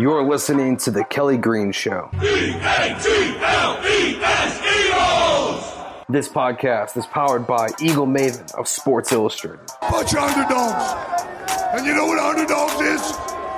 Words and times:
You're 0.00 0.22
listening 0.22 0.76
to 0.78 0.92
The 0.92 1.02
Kelly 1.02 1.36
Green 1.36 1.72
Show. 1.72 2.08
This 6.08 6.28
podcast 6.28 6.96
is 6.96 7.04
powered 7.06 7.48
by 7.48 7.70
Eagle 7.82 8.06
Maven 8.06 8.54
of 8.54 8.68
Sports 8.68 9.10
Illustrated. 9.10 9.66
Bunch 9.80 10.12
of 10.12 10.18
underdogs. 10.18 10.94
And 11.74 11.84
you 11.84 11.94
know 11.94 12.06
what 12.06 12.20
underdogs 12.20 12.74
is? 12.74 13.00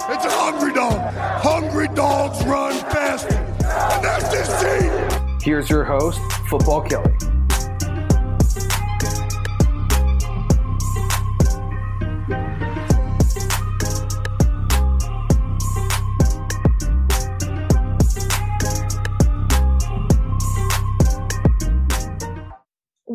It's 0.09 0.25
a 0.25 0.31
hungry 0.31 0.73
dog. 0.73 1.15
Hungry 1.43 1.89
dogs 1.89 2.43
run 2.47 2.73
faster. 2.91 3.35
And 3.35 4.03
that's 4.03 4.29
this 4.31 4.49
team. 4.63 5.39
Here's 5.43 5.69
your 5.69 5.85
host, 5.85 6.21
Football 6.49 6.81
Kelly. 6.81 7.13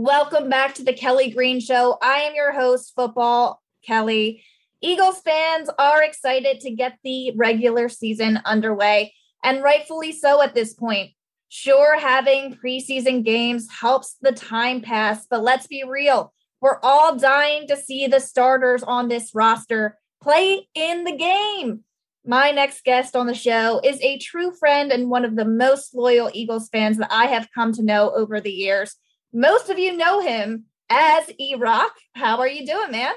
Welcome 0.06 0.52
back 0.52 0.76
to 0.76 0.84
the 0.84 0.94
Kelly 0.94 1.32
Green 1.32 1.60
Show. 1.60 1.98
I 2.00 2.18
am 2.18 2.36
your 2.36 2.52
host, 2.52 2.94
Football 2.96 3.60
Kelly. 3.84 4.44
Eagles 4.80 5.20
fans 5.22 5.68
are 5.80 6.04
excited 6.04 6.60
to 6.60 6.70
get 6.70 7.00
the 7.04 7.32
regular 7.36 7.90
season 7.90 8.40
underway, 8.46 9.16
and 9.44 9.64
rightfully 9.64 10.12
so 10.12 10.44
at 10.44 10.54
this 10.54 10.76
point. 10.76 11.14
Sure, 11.50 12.00
having 12.00 12.56
preseason 12.56 13.26
games 13.26 13.68
helps 13.82 14.18
the 14.22 14.32
time 14.32 14.80
pass, 14.80 15.26
but 15.28 15.42
let's 15.42 15.66
be 15.66 15.84
real. 15.84 16.32
We're 16.62 16.80
all 16.84 17.16
dying 17.16 17.68
to 17.70 17.76
see 17.76 18.06
the 18.06 18.20
starters 18.20 18.84
on 18.84 19.08
this 19.08 19.32
roster 19.34 19.98
play 20.22 20.68
in 20.76 21.06
the 21.06 21.18
game. 21.18 21.84
My 22.24 22.52
next 22.52 22.84
guest 22.84 23.16
on 23.16 23.26
the 23.26 23.34
show 23.34 23.82
is 23.84 24.00
a 24.02 24.20
true 24.20 24.52
friend 24.52 24.92
and 24.92 25.10
one 25.10 25.26
of 25.26 25.36
the 25.36 25.46
most 25.46 25.96
loyal 25.96 26.30
Eagles 26.32 26.70
fans 26.70 26.98
that 26.98 27.12
I 27.12 27.26
have 27.26 27.50
come 27.56 27.74
to 27.74 27.84
know 27.84 28.12
over 28.12 28.40
the 28.40 28.54
years. 28.54 28.98
Most 29.36 29.70
of 29.70 29.78
you 29.78 29.98
know 29.98 30.22
him 30.22 30.64
as 30.90 31.30
E 31.38 31.56
Rock. 31.56 31.92
How 32.14 32.40
are 32.40 32.48
you 32.48 32.66
doing, 32.66 32.92
man? 32.92 33.14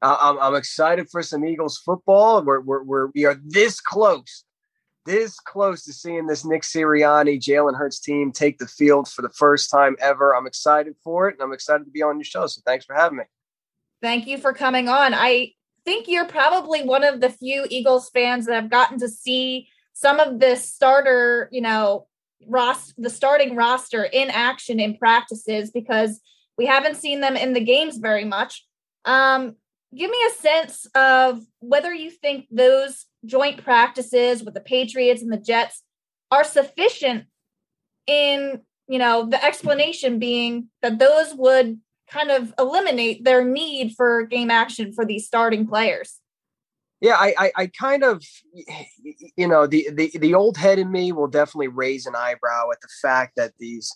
I'm, 0.00 0.38
I'm 0.38 0.54
excited 0.54 1.10
for 1.10 1.22
some 1.22 1.44
Eagles 1.44 1.76
football. 1.76 2.42
We're, 2.42 2.60
we're, 2.60 2.82
we're, 2.82 3.06
we 3.14 3.26
are 3.26 3.36
this 3.44 3.78
close, 3.78 4.44
this 5.04 5.38
close 5.38 5.84
to 5.84 5.92
seeing 5.92 6.26
this 6.26 6.46
Nick 6.46 6.62
Sirianni, 6.62 7.38
Jalen 7.38 7.76
Hurts 7.76 8.00
team 8.00 8.32
take 8.32 8.56
the 8.56 8.66
field 8.66 9.08
for 9.08 9.20
the 9.20 9.28
first 9.28 9.70
time 9.70 9.94
ever. 10.00 10.34
I'm 10.34 10.46
excited 10.46 10.94
for 11.04 11.28
it, 11.28 11.34
and 11.34 11.42
I'm 11.42 11.52
excited 11.52 11.84
to 11.84 11.90
be 11.90 12.02
on 12.02 12.16
your 12.16 12.24
show. 12.24 12.46
So 12.46 12.62
thanks 12.64 12.86
for 12.86 12.94
having 12.94 13.18
me. 13.18 13.24
Thank 14.00 14.26
you 14.26 14.38
for 14.38 14.54
coming 14.54 14.88
on. 14.88 15.12
I 15.12 15.52
think 15.84 16.08
you're 16.08 16.26
probably 16.26 16.82
one 16.82 17.04
of 17.04 17.20
the 17.20 17.28
few 17.28 17.66
Eagles 17.68 18.08
fans 18.08 18.46
that 18.46 18.54
have 18.54 18.70
gotten 18.70 18.98
to 19.00 19.08
see 19.08 19.68
some 19.92 20.18
of 20.18 20.40
this 20.40 20.72
starter, 20.72 21.50
you 21.52 21.60
know, 21.60 22.06
Ross, 22.46 22.92
the 22.96 23.10
starting 23.10 23.56
roster 23.56 24.04
in 24.04 24.30
action 24.30 24.80
in 24.80 24.96
practices 24.96 25.70
because 25.70 26.20
we 26.58 26.66
haven't 26.66 26.96
seen 26.96 27.20
them 27.20 27.36
in 27.36 27.52
the 27.52 27.60
games 27.60 27.98
very 27.98 28.24
much. 28.24 28.64
Um, 29.04 29.56
give 29.96 30.10
me 30.10 30.18
a 30.28 30.34
sense 30.34 30.86
of 30.94 31.40
whether 31.60 31.92
you 31.92 32.10
think 32.10 32.46
those 32.50 33.06
joint 33.24 33.62
practices 33.62 34.42
with 34.42 34.54
the 34.54 34.60
Patriots 34.60 35.22
and 35.22 35.32
the 35.32 35.38
Jets 35.38 35.82
are 36.30 36.44
sufficient 36.44 37.24
in, 38.06 38.60
you 38.88 38.98
know, 38.98 39.26
the 39.26 39.42
explanation 39.44 40.18
being 40.18 40.68
that 40.82 40.98
those 40.98 41.34
would 41.34 41.78
kind 42.08 42.30
of 42.30 42.54
eliminate 42.58 43.24
their 43.24 43.44
need 43.44 43.94
for 43.96 44.24
game 44.24 44.50
action 44.50 44.92
for 44.92 45.04
these 45.04 45.26
starting 45.26 45.66
players. 45.66 46.20
Yeah, 47.00 47.16
I, 47.16 47.34
I, 47.38 47.52
I, 47.56 47.66
kind 47.78 48.02
of, 48.02 48.22
you 49.36 49.46
know, 49.46 49.66
the, 49.66 49.88
the 49.92 50.10
the 50.18 50.34
old 50.34 50.56
head 50.56 50.78
in 50.78 50.90
me 50.90 51.12
will 51.12 51.26
definitely 51.26 51.68
raise 51.68 52.06
an 52.06 52.14
eyebrow 52.16 52.70
at 52.72 52.80
the 52.80 52.88
fact 53.02 53.34
that 53.36 53.52
these 53.58 53.90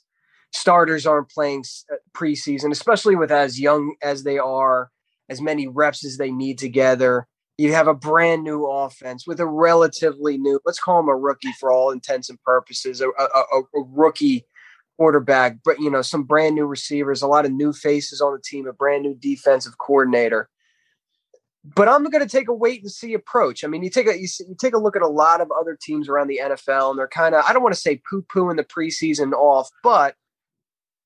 starters 0.52 1.06
aren't 1.06 1.30
playing 1.30 1.64
uh, 1.90 1.96
preseason, 2.14 2.70
especially 2.70 3.16
with 3.16 3.32
as 3.32 3.58
young 3.58 3.94
as 4.02 4.24
they 4.24 4.38
are 4.38 4.90
as 5.30 5.40
many 5.40 5.66
reps 5.66 6.04
as 6.04 6.18
they 6.18 6.30
need 6.30 6.58
together. 6.58 7.26
You 7.56 7.72
have 7.72 7.88
a 7.88 7.94
brand 7.94 8.42
new 8.42 8.64
offense 8.66 9.26
with 9.26 9.40
a 9.40 9.46
relatively 9.46 10.36
new, 10.36 10.60
let's 10.66 10.80
call 10.80 11.00
him 11.00 11.08
a 11.08 11.16
rookie 11.16 11.52
for 11.58 11.70
all 11.70 11.90
intents 11.90 12.28
and 12.28 12.42
purposes, 12.42 13.00
a, 13.00 13.08
a, 13.08 13.60
a 13.60 13.62
rookie 13.74 14.44
quarterback, 14.98 15.56
but 15.64 15.78
you 15.80 15.90
know, 15.90 16.02
some 16.02 16.24
brand 16.24 16.54
new 16.54 16.66
receivers, 16.66 17.22
a 17.22 17.26
lot 17.26 17.46
of 17.46 17.52
new 17.52 17.72
faces 17.72 18.20
on 18.20 18.32
the 18.34 18.42
team, 18.42 18.66
a 18.66 18.72
brand 18.72 19.02
new 19.02 19.14
defensive 19.14 19.78
coordinator. 19.78 20.48
But 21.62 21.88
I'm 21.88 22.04
going 22.04 22.26
to 22.26 22.28
take 22.28 22.48
a 22.48 22.54
wait 22.54 22.80
and 22.82 22.90
see 22.90 23.12
approach. 23.12 23.64
I 23.64 23.66
mean, 23.68 23.82
you 23.82 23.90
take 23.90 24.06
a 24.06 24.18
you, 24.18 24.28
you 24.48 24.56
take 24.58 24.74
a 24.74 24.78
look 24.78 24.96
at 24.96 25.02
a 25.02 25.08
lot 25.08 25.40
of 25.40 25.50
other 25.58 25.76
teams 25.80 26.08
around 26.08 26.28
the 26.28 26.40
NFL, 26.42 26.90
and 26.90 26.98
they're 26.98 27.08
kind 27.08 27.34
of 27.34 27.44
I 27.46 27.52
don't 27.52 27.62
want 27.62 27.74
to 27.74 27.80
say 27.80 28.00
poo 28.08 28.22
poo 28.22 28.50
in 28.50 28.56
the 28.56 28.64
preseason 28.64 29.32
off, 29.32 29.68
but 29.82 30.14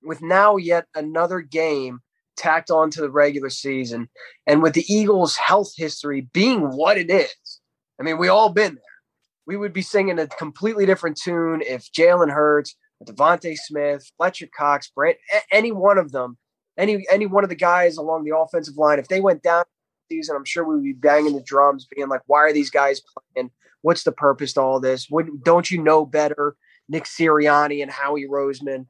with 0.03 0.23
now 0.23 0.57
yet 0.57 0.87
another 0.95 1.41
game 1.41 2.01
tacked 2.37 2.71
on 2.71 2.91
to 2.91 3.01
the 3.01 3.11
regular 3.11 3.51
season. 3.51 4.09
And 4.47 4.63
with 4.63 4.75
the 4.75 4.85
Eagles' 4.89 5.37
health 5.37 5.73
history 5.77 6.29
being 6.33 6.77
what 6.77 6.99
it 6.99 7.11
is, 7.11 7.61
I 7.99 8.03
mean, 8.03 8.19
we 8.19 8.29
all 8.29 8.49
been 8.49 8.75
there. 8.75 8.83
We 9.47 9.57
would 9.57 9.73
be 9.73 9.83
singing 9.83 10.19
a 10.19 10.27
completely 10.27 10.87
different 10.87 11.17
tune 11.17 11.63
if 11.63 11.91
Jalen 11.93 12.33
Hurts, 12.33 12.77
DeVonta 13.05 13.57
Smith, 13.57 14.11
Fletcher 14.17 14.49
Cox, 14.57 14.91
Brent, 14.95 15.19
any 15.53 15.71
one 15.73 15.99
of 15.99 16.13
them, 16.13 16.39
any 16.79 17.05
any 17.11 17.27
one 17.27 17.45
of 17.45 17.51
the 17.51 17.57
guys 17.57 17.97
along 17.97 18.25
the 18.25 18.37
offensive 18.37 18.77
line, 18.77 18.99
if 18.99 19.09
they 19.09 19.21
went 19.21 19.43
down 19.43 19.65
season, 20.11 20.37
I'm 20.37 20.45
sure 20.45 20.65
we 20.65 20.75
would 20.77 20.85
be 20.85 20.93
banging 20.93 21.35
the 21.35 21.43
drums, 21.43 21.87
being 21.95 22.09
like, 22.09 22.23
"Why 22.27 22.41
are 22.41 22.53
these 22.53 22.71
guys 22.71 23.01
playing? 23.35 23.51
What's 23.83 24.05
the 24.05 24.13
purpose 24.13 24.55
to 24.55 24.61
all 24.61 24.81
this? 24.81 25.09
Would, 25.11 25.45
don't 25.45 25.71
you 25.71 25.83
know 25.83 26.05
better?" 26.07 26.57
Nick 26.89 27.05
Sirianni 27.05 27.83
and 27.83 27.91
Howie 27.91 28.29
Roseman. 28.29 28.87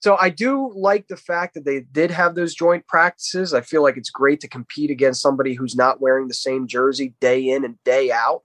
So 0.00 0.16
I 0.20 0.30
do 0.30 0.72
like 0.76 1.08
the 1.08 1.16
fact 1.16 1.54
that 1.54 1.64
they 1.64 1.80
did 1.80 2.10
have 2.10 2.34
those 2.34 2.54
joint 2.54 2.86
practices. 2.86 3.54
I 3.54 3.62
feel 3.62 3.82
like 3.82 3.96
it's 3.96 4.10
great 4.10 4.40
to 4.40 4.48
compete 4.48 4.90
against 4.90 5.22
somebody 5.22 5.54
who's 5.54 5.74
not 5.74 6.00
wearing 6.00 6.28
the 6.28 6.34
same 6.34 6.66
jersey 6.66 7.14
day 7.20 7.48
in 7.48 7.64
and 7.64 7.82
day 7.84 8.12
out. 8.12 8.42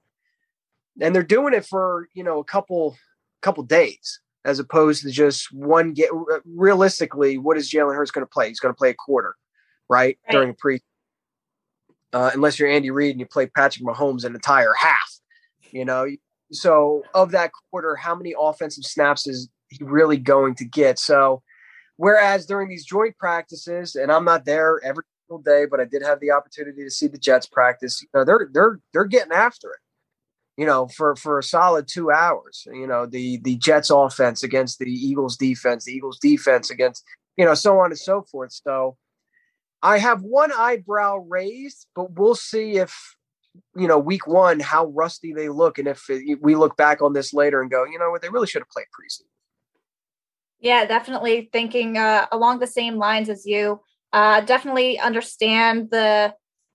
And 1.01 1.13
they're 1.13 1.24
doing 1.24 1.53
it 1.53 1.66
for, 1.66 2.07
you 2.13 2.24
know, 2.24 2.40
a 2.40 2.44
couple 2.44 2.96
couple 3.41 3.63
days 3.63 4.19
as 4.46 4.59
opposed 4.59 5.03
to 5.03 5.12
just 5.12 5.51
one 5.53 5.94
get 5.94 6.09
realistically, 6.46 7.38
what 7.38 7.57
is 7.57 7.72
Jalen 7.72 7.96
Hurts 7.96 8.12
going 8.12 8.25
to 8.25 8.30
play? 8.30 8.47
He's 8.47 8.59
going 8.59 8.74
to 8.74 8.78
play 8.78 8.90
a 8.90 8.96
quarter, 8.96 9.35
right? 9.90 10.18
right. 10.28 10.31
During 10.31 10.50
a 10.51 10.53
pre 10.53 10.81
uh, 12.13 12.31
unless 12.33 12.59
you're 12.59 12.69
Andy 12.69 12.91
Reid 12.91 13.11
and 13.11 13.19
you 13.19 13.25
play 13.25 13.47
Patrick 13.47 13.85
Mahomes 13.85 14.25
an 14.25 14.35
entire 14.35 14.73
half, 14.73 15.19
you 15.72 15.85
know. 15.85 16.07
So 16.51 17.03
of 17.13 17.31
that 17.31 17.51
quarter, 17.69 17.95
how 17.95 18.16
many 18.16 18.33
offensive 18.38 18.83
snaps 18.83 19.27
is 19.27 19.49
he 19.69 19.83
really 19.83 20.17
going 20.17 20.55
to 20.55 20.66
get? 20.66 21.00
So, 21.00 21.41
whereas 21.95 22.45
during 22.45 22.69
these 22.69 22.85
joint 22.85 23.17
practices, 23.17 23.95
and 23.95 24.11
I'm 24.11 24.25
not 24.25 24.45
there 24.45 24.81
every 24.83 25.03
single 25.27 25.41
day, 25.41 25.66
but 25.66 25.79
I 25.79 25.85
did 25.85 26.03
have 26.03 26.19
the 26.19 26.31
opportunity 26.31 26.83
to 26.83 26.91
see 26.91 27.07
the 27.07 27.17
Jets 27.17 27.47
practice. 27.47 28.01
You 28.01 28.09
know, 28.13 28.25
they're 28.25 28.50
they're 28.51 28.79
they're 28.94 29.05
getting 29.05 29.31
after 29.31 29.69
it. 29.69 29.80
You 30.57 30.65
know, 30.65 30.88
for 30.88 31.15
for 31.15 31.39
a 31.39 31.44
solid 31.44 31.88
two 31.88 32.12
hours. 32.12 32.68
You 32.71 32.88
know, 32.88 33.06
the 33.06 33.39
the 33.44 33.56
Jets 33.56 33.89
offense 33.89 34.44
against 34.44 34.80
the 34.80 34.91
Eagles 34.91 35.38
defense, 35.38 35.86
the 35.86 35.94
Eagles 35.94 36.19
defense 36.19 36.69
against 36.69 37.06
you 37.38 37.45
know, 37.45 37.53
so 37.53 37.80
on 37.80 37.91
and 37.91 38.00
so 38.00 38.24
forth. 38.24 38.51
So. 38.51 38.97
I 39.83 39.98
have 39.98 40.22
one 40.22 40.51
eyebrow 40.51 41.18
raised, 41.28 41.88
but 41.95 42.12
we'll 42.13 42.36
see 42.36 42.78
if 42.78 43.16
you 43.75 43.88
know, 43.88 44.00
week 44.00 44.28
one, 44.28 44.60
how 44.60 44.86
rusty 44.88 45.33
they 45.33 45.50
look, 45.50 45.78
and 45.78 45.88
if 45.88 46.10
we 46.39 46.56
look 46.56 46.78
back 46.78 47.01
on 47.01 47.13
this 47.13 47.33
later 47.33 47.62
and 47.62 47.69
go, 47.69 47.83
you 47.86 48.00
know 48.00 48.10
what, 48.10 48.22
they 48.22 48.30
really 48.30 48.48
should 48.48 48.62
have 48.62 48.69
played 48.69 48.86
preseason. 48.88 49.25
Yeah, 50.60 50.86
definitely 50.86 51.50
thinking 51.51 51.98
uh, 51.98 52.28
along 52.31 52.60
the 52.60 52.68
same 52.68 52.98
lines 52.98 53.30
as 53.30 53.45
you. 53.45 53.81
Uh, 54.13 54.42
definitely 54.42 55.00
understand 55.00 55.89
the 55.89 56.34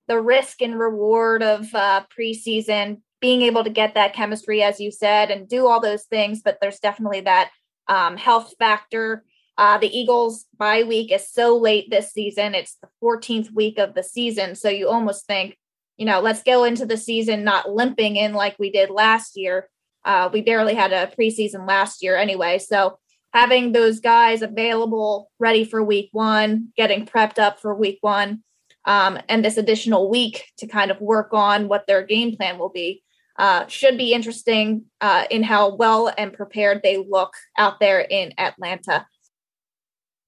the 0.08 0.20
risk 0.20 0.62
and 0.62 0.78
reward 0.78 1.42
of 1.42 1.74
uh, 1.74 2.02
preseason, 2.16 3.00
being 3.20 3.42
able 3.42 3.64
to 3.64 3.70
get 3.70 3.94
that 3.94 4.14
chemistry, 4.14 4.62
as 4.62 4.78
you 4.78 4.90
said, 4.92 5.30
and 5.30 5.48
do 5.48 5.66
all 5.66 5.80
those 5.80 6.04
things. 6.04 6.42
But 6.42 6.58
there's 6.60 6.78
definitely 6.78 7.22
that 7.22 7.50
um, 7.88 8.16
health 8.16 8.54
factor. 8.58 9.24
Uh, 9.58 9.78
the 9.78 9.98
Eagles 9.98 10.46
bye 10.58 10.82
week 10.82 11.10
is 11.10 11.30
so 11.30 11.56
late 11.56 11.90
this 11.90 12.12
season; 12.12 12.54
it's 12.54 12.76
the 12.82 12.88
14th 13.02 13.52
week 13.52 13.78
of 13.78 13.94
the 13.94 14.02
season, 14.02 14.54
so 14.54 14.68
you 14.68 14.88
almost 14.88 15.26
think 15.26 15.56
you 15.96 16.04
know, 16.04 16.20
let's 16.20 16.42
go 16.42 16.64
into 16.64 16.86
the 16.86 16.96
season 16.96 17.44
not 17.44 17.70
limping 17.70 18.16
in 18.16 18.34
like 18.34 18.58
we 18.58 18.70
did 18.70 18.90
last 18.90 19.36
year. 19.36 19.68
Uh, 20.04 20.28
we 20.32 20.40
barely 20.42 20.74
had 20.74 20.92
a 20.92 21.10
preseason 21.18 21.66
last 21.66 22.02
year 22.02 22.16
anyway. 22.16 22.58
So 22.58 22.98
having 23.32 23.72
those 23.72 24.00
guys 24.00 24.42
available, 24.42 25.30
ready 25.38 25.64
for 25.64 25.82
week 25.82 26.10
one, 26.12 26.68
getting 26.76 27.06
prepped 27.06 27.38
up 27.38 27.60
for 27.60 27.74
week 27.74 27.98
one, 28.02 28.42
um, 28.84 29.18
and 29.28 29.44
this 29.44 29.56
additional 29.56 30.08
week 30.08 30.44
to 30.58 30.66
kind 30.66 30.90
of 30.90 31.00
work 31.00 31.30
on 31.32 31.68
what 31.68 31.86
their 31.86 32.04
game 32.04 32.36
plan 32.36 32.58
will 32.58 32.68
be 32.68 33.02
uh, 33.38 33.66
should 33.66 33.98
be 33.98 34.12
interesting 34.12 34.84
uh, 35.00 35.24
in 35.30 35.42
how 35.42 35.74
well 35.74 36.12
and 36.16 36.32
prepared 36.32 36.82
they 36.82 36.96
look 36.96 37.34
out 37.58 37.80
there 37.80 38.00
in 38.00 38.32
Atlanta. 38.38 39.06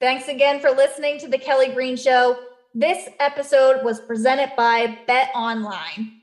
Thanks 0.00 0.28
again 0.28 0.60
for 0.60 0.70
listening 0.70 1.18
to 1.18 1.28
the 1.28 1.38
Kelly 1.38 1.70
Green 1.74 1.96
Show. 1.96 2.38
This 2.72 3.08
episode 3.18 3.82
was 3.82 4.00
presented 4.00 4.52
by 4.56 4.96
Bet 5.08 5.30
Online. 5.34 6.20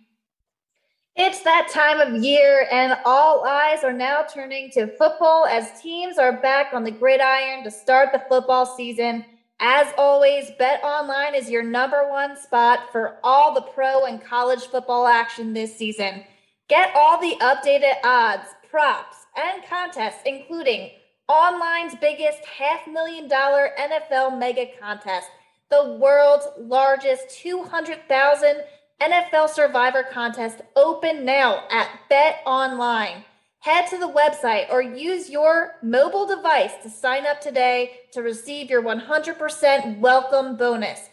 It's 1.18 1.42
that 1.42 1.68
time 1.74 2.00
of 2.00 2.24
year, 2.24 2.70
and 2.72 2.98
all 3.04 3.44
eyes 3.44 3.84
are 3.84 3.92
now 3.92 4.24
turning 4.34 4.70
to 4.72 4.88
football 4.96 5.46
as 5.46 5.82
teams 5.82 6.18
are 6.18 6.40
back 6.42 6.74
on 6.74 6.86
the 6.86 6.92
gridiron 6.92 7.66
to 7.66 7.72
start 7.72 8.14
the 8.14 8.24
football 8.30 8.66
season. 8.66 9.26
As 9.60 9.88
always, 9.98 10.52
Bet 10.58 10.82
Online 10.82 11.36
is 11.36 11.50
your 11.50 11.64
number 11.64 12.10
one 12.10 12.38
spot 12.38 12.94
for 12.94 13.18
all 13.26 13.54
the 13.54 13.62
pro 13.62 14.06
and 14.06 14.24
college 14.24 14.68
football 14.68 15.06
action 15.06 15.52
this 15.52 15.78
season. 15.78 16.24
Get 16.70 16.96
all 16.96 17.20
the 17.20 17.36
updated 17.42 17.96
odds, 18.06 18.48
props, 18.72 19.18
and 19.36 19.66
contests, 19.68 20.22
including 20.26 20.92
online's 21.28 21.96
biggest 21.96 22.46
half 22.46 22.88
million 22.88 23.28
dollar 23.28 23.70
NFL 23.80 24.38
mega 24.38 24.68
contest, 24.80 25.28
the 25.70 25.98
world's 26.00 26.48
largest 26.60 27.30
200,000 27.38 28.64
NFL 29.02 29.50
Survivor 29.50 30.04
contest, 30.04 30.62
open 30.76 31.26
now 31.26 31.64
at 31.70 31.90
Bet 32.10 32.42
Online. 32.46 33.26
Head 33.60 33.88
to 33.90 33.98
the 33.98 34.08
website 34.08 34.70
or 34.70 34.82
use 34.82 35.30
your 35.30 35.76
mobile 35.82 36.28
device 36.28 36.74
to 36.84 36.90
sign 36.90 37.26
up 37.26 37.42
today 37.42 38.02
to 38.12 38.22
receive 38.22 38.70
your 38.70 38.84
100% 38.84 40.00
welcome 40.00 40.56
bonus. 40.56 41.10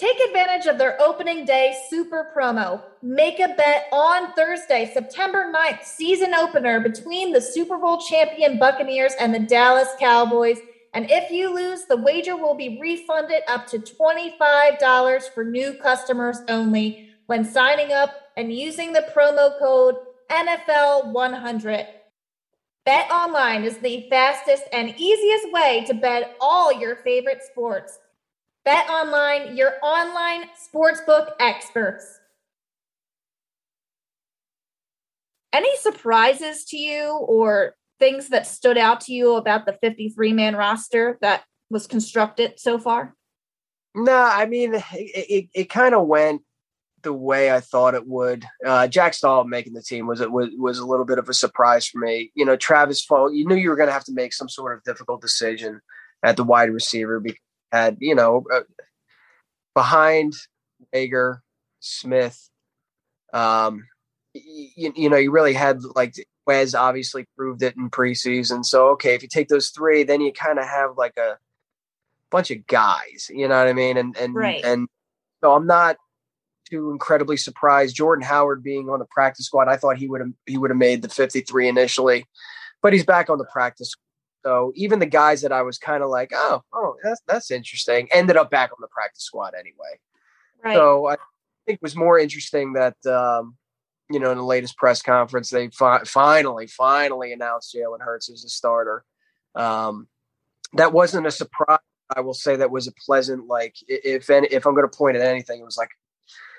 Take 0.00 0.18
advantage 0.28 0.64
of 0.64 0.78
their 0.78 0.98
opening 0.98 1.44
day 1.44 1.76
super 1.90 2.32
promo. 2.34 2.82
Make 3.02 3.38
a 3.38 3.48
bet 3.48 3.86
on 3.92 4.32
Thursday, 4.32 4.90
September 4.94 5.52
9th, 5.54 5.84
season 5.84 6.32
opener 6.32 6.80
between 6.80 7.34
the 7.34 7.40
Super 7.42 7.76
Bowl 7.76 8.00
champion 8.00 8.58
Buccaneers 8.58 9.12
and 9.20 9.34
the 9.34 9.40
Dallas 9.40 9.90
Cowboys. 10.00 10.56
And 10.94 11.10
if 11.10 11.30
you 11.30 11.54
lose, 11.54 11.84
the 11.84 11.98
wager 11.98 12.34
will 12.34 12.54
be 12.54 12.78
refunded 12.80 13.42
up 13.46 13.66
to 13.66 13.78
$25 13.78 15.34
for 15.34 15.44
new 15.44 15.74
customers 15.74 16.38
only 16.48 17.10
when 17.26 17.44
signing 17.44 17.92
up 17.92 18.14
and 18.38 18.50
using 18.50 18.94
the 18.94 19.06
promo 19.14 19.58
code 19.58 19.96
NFL100. 20.30 21.86
Bet 22.86 23.10
online 23.10 23.64
is 23.64 23.76
the 23.76 24.06
fastest 24.08 24.62
and 24.72 24.94
easiest 24.96 25.52
way 25.52 25.84
to 25.86 25.92
bet 25.92 26.36
all 26.40 26.72
your 26.72 26.96
favorite 26.96 27.42
sports. 27.42 27.98
Bet 28.64 28.88
online, 28.90 29.56
your 29.56 29.72
online 29.82 30.44
sportsbook 30.54 31.32
experts. 31.40 32.18
Any 35.52 35.74
surprises 35.78 36.64
to 36.66 36.76
you 36.76 37.10
or 37.10 37.74
things 37.98 38.28
that 38.28 38.46
stood 38.46 38.78
out 38.78 39.00
to 39.02 39.12
you 39.12 39.36
about 39.36 39.66
the 39.66 39.72
53 39.80 40.32
man 40.32 40.56
roster 40.56 41.18
that 41.22 41.44
was 41.70 41.86
constructed 41.86 42.60
so 42.60 42.78
far? 42.78 43.14
No, 43.94 44.12
I 44.12 44.46
mean, 44.46 44.74
it, 44.74 44.84
it, 44.92 45.48
it 45.54 45.70
kind 45.70 45.94
of 45.94 46.06
went 46.06 46.42
the 47.02 47.12
way 47.12 47.50
I 47.50 47.60
thought 47.60 47.94
it 47.94 48.06
would. 48.06 48.44
Uh, 48.64 48.86
Jack 48.86 49.14
Stoll 49.14 49.44
making 49.44 49.72
the 49.72 49.82
team 49.82 50.06
was, 50.06 50.20
was 50.20 50.50
was 50.56 50.78
a 50.78 50.86
little 50.86 51.06
bit 51.06 51.18
of 51.18 51.28
a 51.28 51.34
surprise 51.34 51.86
for 51.86 51.98
me. 51.98 52.30
You 52.34 52.44
know, 52.44 52.56
Travis 52.56 53.04
Fulgham, 53.04 53.34
you 53.34 53.46
knew 53.46 53.56
you 53.56 53.70
were 53.70 53.76
going 53.76 53.88
to 53.88 53.92
have 53.92 54.04
to 54.04 54.12
make 54.12 54.32
some 54.32 54.48
sort 54.48 54.76
of 54.76 54.84
difficult 54.84 55.22
decision 55.22 55.80
at 56.22 56.36
the 56.36 56.44
wide 56.44 56.70
receiver 56.70 57.18
because 57.18 57.40
had 57.72 57.96
you 58.00 58.14
know 58.14 58.44
uh, 58.52 58.60
behind 59.74 60.34
Reagor, 60.94 61.38
Smith. 61.80 62.48
Um, 63.32 63.86
you, 64.34 64.92
you 64.96 65.08
know, 65.08 65.16
you 65.16 65.30
really 65.30 65.54
had 65.54 65.82
like 65.94 66.14
Wes 66.46 66.74
obviously 66.74 67.26
proved 67.36 67.62
it 67.62 67.76
in 67.76 67.90
preseason. 67.90 68.64
So 68.64 68.88
okay, 68.90 69.14
if 69.14 69.22
you 69.22 69.28
take 69.28 69.48
those 69.48 69.70
three, 69.70 70.02
then 70.02 70.20
you 70.20 70.32
kind 70.32 70.58
of 70.58 70.66
have 70.66 70.96
like 70.96 71.16
a 71.16 71.38
bunch 72.30 72.50
of 72.50 72.66
guys. 72.66 73.30
You 73.32 73.48
know 73.48 73.58
what 73.58 73.68
I 73.68 73.72
mean? 73.72 73.96
And 73.96 74.16
and 74.16 74.34
right. 74.34 74.64
and 74.64 74.88
so 75.42 75.52
I'm 75.52 75.66
not 75.66 75.96
too 76.68 76.90
incredibly 76.90 77.36
surprised. 77.36 77.96
Jordan 77.96 78.24
Howard 78.24 78.62
being 78.62 78.88
on 78.88 78.98
the 78.98 79.06
practice 79.06 79.46
squad, 79.46 79.68
I 79.68 79.76
thought 79.76 79.96
he 79.96 80.06
would 80.06 80.20
have 80.20 80.32
he 80.46 80.58
would 80.58 80.70
have 80.70 80.78
made 80.78 81.02
the 81.02 81.08
53 81.08 81.68
initially, 81.68 82.26
but 82.82 82.92
he's 82.92 83.04
back 83.04 83.28
on 83.30 83.38
the 83.38 83.46
practice 83.46 83.94
so 84.44 84.72
even 84.74 84.98
the 84.98 85.06
guys 85.06 85.42
that 85.42 85.52
I 85.52 85.62
was 85.62 85.78
kind 85.78 86.02
of 86.02 86.10
like, 86.10 86.30
oh, 86.34 86.62
oh, 86.72 86.96
that's 87.02 87.20
that's 87.26 87.50
interesting, 87.50 88.08
ended 88.12 88.36
up 88.36 88.50
back 88.50 88.70
on 88.70 88.78
the 88.80 88.88
practice 88.88 89.24
squad 89.24 89.54
anyway. 89.58 89.98
Right. 90.64 90.74
So 90.74 91.08
I 91.08 91.16
think 91.66 91.76
it 91.76 91.82
was 91.82 91.96
more 91.96 92.18
interesting 92.18 92.74
that 92.74 92.96
um, 93.06 93.56
you 94.10 94.18
know 94.18 94.30
in 94.30 94.38
the 94.38 94.44
latest 94.44 94.76
press 94.76 95.02
conference 95.02 95.50
they 95.50 95.68
fi- 95.68 96.04
finally 96.04 96.66
finally 96.66 97.32
announced 97.32 97.74
Jalen 97.74 98.00
Hurts 98.00 98.30
as 98.30 98.44
a 98.44 98.48
starter. 98.48 99.04
Um, 99.54 100.08
that 100.74 100.92
wasn't 100.92 101.26
a 101.26 101.30
surprise. 101.30 101.78
I 102.14 102.20
will 102.22 102.34
say 102.34 102.56
that 102.56 102.70
was 102.70 102.88
a 102.88 102.92
pleasant 103.06 103.46
like 103.46 103.76
if 103.86 104.30
any, 104.30 104.48
if 104.48 104.66
I'm 104.66 104.74
going 104.74 104.88
to 104.88 104.96
point 104.96 105.16
at 105.16 105.22
anything, 105.22 105.60
it 105.60 105.64
was 105.64 105.78
like, 105.78 105.90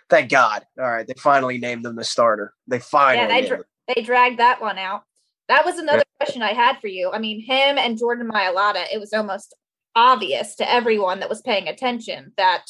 thank 0.10 0.30
God. 0.30 0.66
All 0.80 0.90
right, 0.90 1.06
they 1.06 1.14
finally 1.18 1.58
named 1.58 1.86
him 1.86 1.96
the 1.96 2.04
starter. 2.04 2.54
They 2.68 2.80
finally 2.80 3.28
yeah, 3.28 3.42
they, 3.42 3.48
dra- 3.48 3.64
they 3.94 4.02
dragged 4.02 4.40
that 4.40 4.62
one 4.62 4.78
out. 4.78 5.04
That 5.52 5.66
was 5.66 5.78
another 5.78 6.04
question 6.18 6.42
I 6.42 6.54
had 6.54 6.80
for 6.80 6.88
you. 6.88 7.12
I 7.12 7.20
mean, 7.20 7.42
him 7.42 7.78
and 7.78 7.98
Jordan 7.98 8.30
Mailata, 8.30 8.86
it 8.90 9.02
was 9.02 9.12
almost 9.12 9.54
obvious 9.98 10.56
to 10.56 10.72
everyone 10.72 11.20
that 11.20 11.28
was 11.28 11.42
paying 11.42 11.68
attention 11.68 12.32
that 12.38 12.68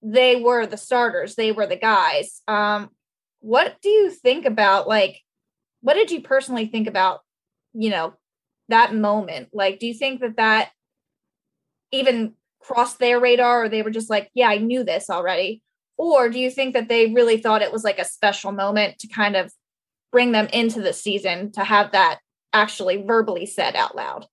they 0.00 0.36
were 0.36 0.64
the 0.64 0.78
starters, 0.78 1.34
they 1.34 1.52
were 1.52 1.66
the 1.66 1.76
guys. 1.76 2.40
Um, 2.48 2.88
what 3.40 3.76
do 3.82 3.90
you 3.90 4.10
think 4.10 4.46
about 4.46 4.88
like 4.88 5.20
what 5.82 5.94
did 5.94 6.10
you 6.10 6.22
personally 6.22 6.64
think 6.64 6.88
about, 6.88 7.20
you 7.74 7.90
know, 7.90 8.14
that 8.70 8.94
moment? 8.94 9.50
Like 9.52 9.78
do 9.78 9.86
you 9.86 9.92
think 9.92 10.22
that 10.22 10.36
that 10.36 10.70
even 11.92 12.32
crossed 12.58 12.98
their 12.98 13.20
radar 13.20 13.64
or 13.64 13.68
they 13.68 13.82
were 13.82 13.90
just 13.90 14.08
like, 14.08 14.30
yeah, 14.32 14.48
I 14.48 14.56
knew 14.56 14.82
this 14.82 15.10
already? 15.10 15.62
Or 15.98 16.30
do 16.30 16.38
you 16.38 16.50
think 16.50 16.72
that 16.72 16.88
they 16.88 17.12
really 17.12 17.36
thought 17.36 17.60
it 17.60 17.72
was 17.72 17.84
like 17.84 17.98
a 17.98 18.04
special 18.06 18.50
moment 18.50 18.98
to 19.00 19.08
kind 19.08 19.36
of 19.36 19.52
bring 20.12 20.32
them 20.32 20.48
into 20.52 20.80
the 20.80 20.92
season 20.92 21.52
to 21.52 21.64
have 21.64 21.92
that 21.92 22.20
actually 22.52 23.02
verbally 23.02 23.46
said 23.46 23.76
out 23.76 23.94
loud. 23.94 24.26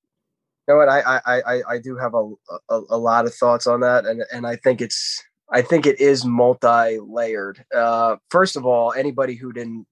You 0.68 0.74
know 0.74 0.78
what? 0.80 0.90
I 0.90 1.02
I 1.02 1.42
I, 1.42 1.62
I 1.70 1.80
do 1.80 1.98
have 1.98 2.14
a, 2.14 2.32
a, 2.70 2.82
a 2.92 2.98
lot 2.98 3.26
of 3.26 3.34
thoughts 3.36 3.68
on 3.68 3.82
that, 3.82 4.06
and 4.06 4.24
and 4.32 4.48
I 4.48 4.56
think 4.56 4.82
it's 4.82 5.24
I 5.52 5.62
think 5.62 5.86
it 5.86 6.00
is 6.00 6.26
multi-layered. 6.26 7.64
Uh, 7.74 8.16
first 8.32 8.56
of 8.56 8.66
all, 8.66 8.94
anybody 8.94 9.36
who 9.36 9.54
didn't 9.54 9.86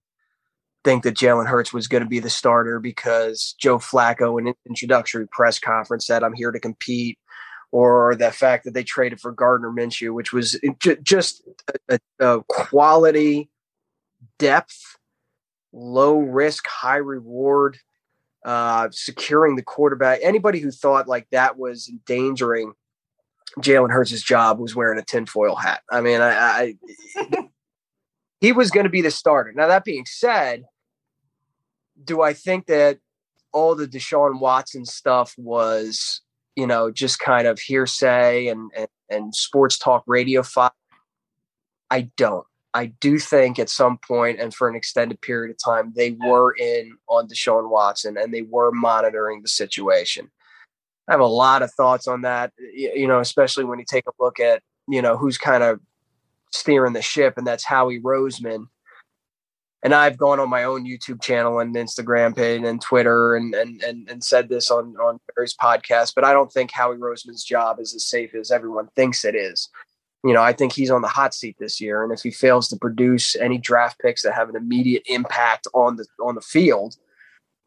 think 0.83 1.03
that 1.03 1.15
Jalen 1.15 1.47
Hurts 1.47 1.73
was 1.73 1.87
going 1.87 2.03
to 2.03 2.09
be 2.09 2.19
the 2.19 2.29
starter 2.29 2.79
because 2.79 3.55
Joe 3.59 3.77
Flacco 3.77 4.39
in 4.39 4.47
an 4.47 4.55
introductory 4.67 5.27
press 5.27 5.59
conference 5.59 6.07
said, 6.07 6.23
"I'm 6.23 6.33
here 6.33 6.51
to 6.51 6.59
compete," 6.59 7.19
or 7.71 8.15
the 8.15 8.31
fact 8.31 8.65
that 8.65 8.73
they 8.73 8.83
traded 8.83 9.19
for 9.19 9.31
Gardner 9.31 9.69
Minshew, 9.69 10.13
which 10.13 10.33
was 10.33 10.59
just 11.03 11.43
a, 11.87 11.99
a 12.19 12.41
quality 12.47 13.49
depth 14.39 14.97
low 15.73 16.19
risk, 16.19 16.67
high 16.67 16.97
reward, 16.97 17.77
uh, 18.45 18.89
securing 18.91 19.55
the 19.55 19.63
quarterback. 19.63 20.19
Anybody 20.21 20.59
who 20.59 20.71
thought 20.71 21.07
like 21.07 21.27
that 21.31 21.57
was 21.57 21.89
endangering 21.89 22.73
Jalen 23.59 23.91
Hurts' 23.91 24.21
job 24.21 24.59
was 24.59 24.75
wearing 24.75 24.99
a 24.99 25.03
tinfoil 25.03 25.55
hat. 25.55 25.81
I 25.91 26.01
mean, 26.01 26.21
I, 26.21 26.31
I 26.31 26.75
he 28.41 28.51
was 28.51 28.71
going 28.71 28.85
to 28.85 28.89
be 28.89 29.01
the 29.01 29.11
starter. 29.11 29.53
Now 29.53 29.67
that 29.67 29.83
being 29.83 30.05
said, 30.05 30.63
do 32.03 32.21
I 32.21 32.33
think 32.33 32.67
that 32.67 32.99
all 33.51 33.75
the 33.75 33.87
Deshaun 33.87 34.39
Watson 34.39 34.85
stuff 34.85 35.35
was, 35.37 36.21
you 36.55 36.65
know, 36.65 36.91
just 36.91 37.19
kind 37.19 37.47
of 37.47 37.59
hearsay 37.59 38.47
and 38.47 38.71
and, 38.75 38.87
and 39.09 39.35
sports 39.35 39.77
talk 39.77 40.03
radio? 40.07 40.43
I 41.89 42.09
don't. 42.17 42.45
I 42.73 42.87
do 42.87 43.19
think 43.19 43.59
at 43.59 43.69
some 43.69 43.97
point 43.97 44.39
and 44.39 44.53
for 44.53 44.67
an 44.67 44.75
extended 44.75 45.21
period 45.21 45.51
of 45.51 45.57
time, 45.63 45.93
they 45.95 46.17
were 46.25 46.55
in 46.55 46.97
on 47.07 47.27
Deshaun 47.27 47.69
Watson 47.69 48.17
and 48.17 48.33
they 48.33 48.41
were 48.41 48.71
monitoring 48.71 49.41
the 49.41 49.47
situation. 49.47 50.31
I 51.07 51.11
have 51.11 51.19
a 51.19 51.25
lot 51.25 51.61
of 51.61 51.71
thoughts 51.73 52.07
on 52.07 52.21
that, 52.21 52.51
you 52.73 53.07
know, 53.07 53.19
especially 53.19 53.65
when 53.65 53.77
you 53.77 53.85
take 53.87 54.05
a 54.07 54.23
look 54.23 54.39
at, 54.39 54.61
you 54.87 55.01
know, 55.01 55.17
who's 55.17 55.37
kind 55.37 55.61
of 55.61 55.79
steering 56.51 56.93
the 56.93 57.01
ship, 57.01 57.35
and 57.37 57.45
that's 57.45 57.65
Howie 57.65 57.99
Roseman. 57.99 58.67
And 59.83 59.93
I've 59.93 60.17
gone 60.17 60.39
on 60.39 60.49
my 60.49 60.63
own 60.63 60.85
YouTube 60.85 61.21
channel 61.21 61.59
and 61.59 61.75
Instagram 61.75 62.35
page 62.35 62.63
and 62.63 62.81
Twitter 62.81 63.35
and 63.35 63.53
and 63.53 63.83
and, 63.83 64.09
and 64.09 64.23
said 64.23 64.47
this 64.47 64.71
on 64.71 64.95
on 64.95 65.19
various 65.35 65.55
podcasts, 65.55 66.13
but 66.15 66.23
I 66.23 66.31
don't 66.31 66.51
think 66.51 66.71
Howie 66.71 66.95
Roseman's 66.95 67.43
job 67.43 67.79
is 67.81 67.93
as 67.93 68.05
safe 68.05 68.33
as 68.33 68.49
everyone 68.49 68.87
thinks 68.95 69.25
it 69.25 69.35
is. 69.35 69.69
You 70.23 70.33
know, 70.33 70.41
I 70.41 70.53
think 70.53 70.71
he's 70.71 70.89
on 70.89 71.01
the 71.01 71.07
hot 71.07 71.33
seat 71.33 71.57
this 71.59 71.81
year. 71.81 72.03
And 72.03 72.13
if 72.13 72.21
he 72.21 72.31
fails 72.31 72.69
to 72.69 72.77
produce 72.77 73.35
any 73.35 73.57
draft 73.57 73.99
picks 73.99 74.23
that 74.23 74.33
have 74.33 74.49
an 74.49 74.55
immediate 74.55 75.03
impact 75.07 75.67
on 75.73 75.97
the 75.97 76.05
on 76.23 76.35
the 76.35 76.41
field, 76.41 76.95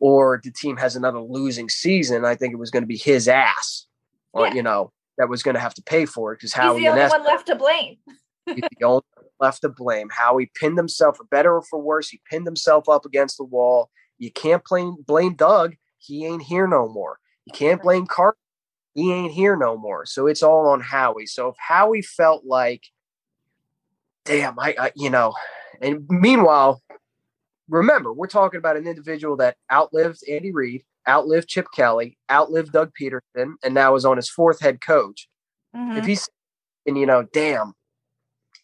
or 0.01 0.41
the 0.43 0.51
team 0.51 0.77
has 0.79 0.97
another 0.97 1.21
losing 1.21 1.69
season, 1.69 2.25
I 2.25 2.35
think 2.35 2.53
it 2.53 2.59
was 2.59 2.71
going 2.71 2.83
to 2.83 2.89
be 2.89 2.97
his 2.97 3.29
ass, 3.29 3.87
or, 4.33 4.49
you 4.49 4.63
know, 4.63 4.93
that 5.19 5.29
was 5.29 5.43
going 5.43 5.55
to 5.55 5.61
have 5.61 5.75
to 5.75 5.83
pay 5.83 6.07
for 6.07 6.33
it 6.33 6.37
because 6.37 6.55
Howie 6.55 6.81
he's 6.81 6.85
the 6.85 6.91
only 6.93 7.09
one 7.09 7.25
left 7.25 7.47
to 7.49 7.57
blame. 7.57 7.97
he's 8.47 8.65
the 8.79 8.87
only 8.87 9.03
left 9.39 9.61
to 9.63 9.69
blame. 9.69 10.09
Howie 10.11 10.51
pinned 10.55 10.79
himself, 10.79 11.19
for 11.19 11.25
better 11.25 11.57
or 11.57 11.63
for 11.63 11.79
worse, 11.79 12.09
he 12.09 12.21
pinned 12.31 12.47
himself 12.47 12.89
up 12.89 13.05
against 13.05 13.37
the 13.37 13.45
wall. 13.45 13.91
You 14.19 14.31
can't 14.31 14.65
blame 14.65 14.97
blame 15.07 15.35
Doug. 15.35 15.77
He 15.99 16.25
ain't 16.25 16.43
here 16.43 16.67
no 16.67 16.89
more. 16.89 17.19
You 17.45 17.53
can't 17.53 17.83
blame 17.83 18.07
Carter 18.07 18.39
he 18.97 19.13
ain't 19.13 19.33
here 19.33 19.57
no 19.57 19.77
more. 19.77 20.07
So 20.07 20.27
it's 20.27 20.43
all 20.43 20.69
on 20.69 20.81
Howie. 20.81 21.27
So 21.27 21.49
if 21.49 21.57
Howie 21.59 22.01
felt 22.01 22.47
like, 22.47 22.83
damn, 24.25 24.59
I, 24.59 24.75
I 24.79 24.93
you 24.97 25.11
know, 25.11 25.35
and 25.83 26.07
meanwhile, 26.09 26.83
remember, 27.69 28.13
we're 28.13 28.27
talking 28.27 28.57
about 28.57 28.79
an 28.79 28.87
individual 28.87 29.37
that 29.37 29.59
outlived 29.71 30.21
Andy 30.29 30.51
Reid, 30.51 30.83
outlived 31.07 31.47
Chip 31.47 31.67
Kelly, 31.75 32.17
outlived 32.31 32.73
Doug 32.73 32.91
Pederson, 32.99 33.57
and 33.63 33.75
now 33.75 33.95
is 33.97 34.07
on 34.07 34.17
his 34.17 34.31
fourth 34.31 34.61
head 34.61 34.81
coach. 34.81 35.29
Mm-hmm. 35.77 35.99
If 35.99 36.07
he's, 36.07 36.27
and 36.87 36.97
you 36.97 37.05
know, 37.05 37.23
damn, 37.35 37.75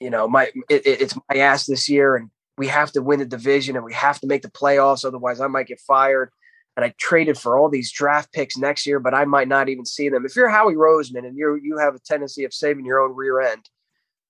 you 0.00 0.08
know, 0.08 0.26
my 0.26 0.44
it, 0.70 0.86
it's 0.86 1.14
my 1.28 1.40
ass 1.40 1.66
this 1.66 1.90
year, 1.90 2.16
and 2.16 2.30
we 2.56 2.68
have 2.68 2.90
to 2.92 3.02
win 3.02 3.18
the 3.18 3.26
division, 3.26 3.76
and 3.76 3.84
we 3.84 3.92
have 3.92 4.18
to 4.20 4.26
make 4.26 4.40
the 4.40 4.50
playoffs, 4.50 5.04
otherwise 5.04 5.42
I 5.42 5.46
might 5.46 5.66
get 5.66 5.80
fired 5.80 6.30
and 6.76 6.84
I 6.84 6.94
traded 6.98 7.38
for 7.38 7.58
all 7.58 7.68
these 7.68 7.92
draft 7.92 8.32
picks 8.32 8.56
next 8.56 8.86
year, 8.86 8.98
but 8.98 9.14
I 9.14 9.24
might 9.24 9.48
not 9.48 9.68
even 9.68 9.84
see 9.84 10.08
them. 10.08 10.24
If 10.24 10.34
you're 10.34 10.48
Howie 10.48 10.74
Roseman 10.74 11.26
and 11.26 11.36
you 11.36 11.58
you 11.62 11.78
have 11.78 11.94
a 11.94 12.00
tendency 12.00 12.44
of 12.44 12.54
saving 12.54 12.86
your 12.86 13.00
own 13.00 13.14
rear 13.14 13.40
end, 13.40 13.68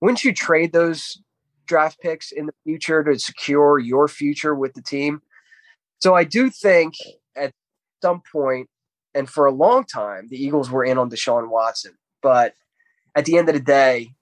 wouldn't 0.00 0.24
you 0.24 0.32
trade 0.32 0.72
those 0.72 1.22
draft 1.66 2.00
picks 2.00 2.32
in 2.32 2.46
the 2.46 2.54
future 2.64 3.04
to 3.04 3.18
secure 3.18 3.78
your 3.78 4.08
future 4.08 4.54
with 4.54 4.74
the 4.74 4.82
team? 4.82 5.22
So 6.00 6.14
I 6.14 6.24
do 6.24 6.50
think 6.50 6.94
at 7.36 7.52
some 8.02 8.22
point, 8.32 8.68
and 9.14 9.28
for 9.28 9.46
a 9.46 9.52
long 9.52 9.84
time, 9.84 10.26
the 10.28 10.42
Eagles 10.42 10.70
were 10.70 10.84
in 10.84 10.98
on 10.98 11.10
Deshaun 11.10 11.48
Watson. 11.48 11.92
But 12.22 12.54
at 13.14 13.24
the 13.24 13.38
end 13.38 13.48
of 13.48 13.54
the 13.54 13.60
day, 13.60 14.14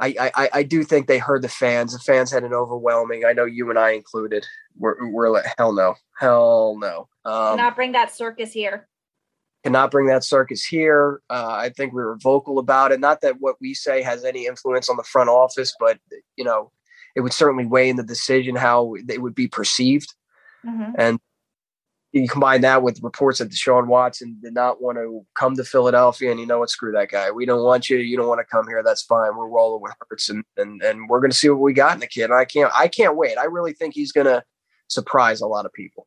I, 0.00 0.30
I, 0.34 0.48
I 0.52 0.62
do 0.64 0.82
think 0.82 1.06
they 1.06 1.18
heard 1.18 1.42
the 1.42 1.48
fans. 1.48 1.92
The 1.92 1.98
fans 2.00 2.30
had 2.30 2.42
an 2.42 2.52
overwhelming. 2.52 3.24
I 3.24 3.32
know 3.32 3.44
you 3.44 3.70
and 3.70 3.78
I 3.78 3.90
included. 3.90 4.44
We're, 4.76 5.10
we're 5.10 5.30
like 5.30 5.44
hell 5.56 5.72
no, 5.72 5.94
hell 6.18 6.76
no. 6.78 7.08
Um, 7.24 7.56
cannot 7.56 7.76
bring 7.76 7.92
that 7.92 8.14
circus 8.14 8.52
here. 8.52 8.88
Cannot 9.62 9.90
bring 9.90 10.06
that 10.08 10.24
circus 10.24 10.64
here. 10.64 11.22
Uh, 11.30 11.46
I 11.48 11.70
think 11.70 11.92
we 11.92 12.02
were 12.02 12.18
vocal 12.20 12.58
about 12.58 12.92
it. 12.92 13.00
Not 13.00 13.20
that 13.22 13.36
what 13.40 13.56
we 13.60 13.72
say 13.72 14.02
has 14.02 14.24
any 14.24 14.46
influence 14.46 14.90
on 14.90 14.96
the 14.96 15.04
front 15.04 15.30
office, 15.30 15.74
but 15.78 15.98
you 16.36 16.44
know, 16.44 16.70
it 17.14 17.20
would 17.20 17.32
certainly 17.32 17.64
weigh 17.64 17.88
in 17.88 17.96
the 17.96 18.02
decision 18.02 18.56
how 18.56 18.94
it 19.08 19.22
would 19.22 19.34
be 19.34 19.48
perceived. 19.48 20.12
Mm-hmm. 20.66 20.92
And 20.98 21.20
you 22.14 22.28
combine 22.28 22.60
that 22.60 22.82
with 22.82 23.02
reports 23.02 23.40
that 23.40 23.50
Deshaun 23.50 23.88
Watson 23.88 24.38
did 24.40 24.54
not 24.54 24.80
want 24.80 24.98
to 24.98 25.26
come 25.34 25.56
to 25.56 25.64
Philadelphia, 25.64 26.30
and 26.30 26.38
you 26.38 26.46
know 26.46 26.60
what? 26.60 26.70
Screw 26.70 26.92
that 26.92 27.10
guy. 27.10 27.32
We 27.32 27.44
don't 27.44 27.64
want 27.64 27.90
you. 27.90 27.96
You 27.96 28.16
don't 28.16 28.28
want 28.28 28.38
to 28.38 28.44
come 28.44 28.68
here. 28.68 28.84
That's 28.84 29.02
fine. 29.02 29.36
We're 29.36 29.48
rolling 29.48 29.82
with 29.82 29.92
Hurts, 30.08 30.28
and 30.28 30.44
and 30.56 30.80
and 30.80 31.08
we're 31.08 31.18
going 31.18 31.32
to 31.32 31.36
see 31.36 31.48
what 31.48 31.60
we 31.60 31.72
got 31.72 31.94
in 31.94 32.00
the 32.00 32.06
kid. 32.06 32.24
And 32.24 32.34
I 32.34 32.44
can't. 32.44 32.70
I 32.72 32.86
can't 32.86 33.16
wait. 33.16 33.36
I 33.36 33.46
really 33.46 33.72
think 33.72 33.94
he's 33.94 34.12
going 34.12 34.28
to 34.28 34.44
surprise 34.86 35.40
a 35.40 35.46
lot 35.48 35.66
of 35.66 35.72
people. 35.72 36.06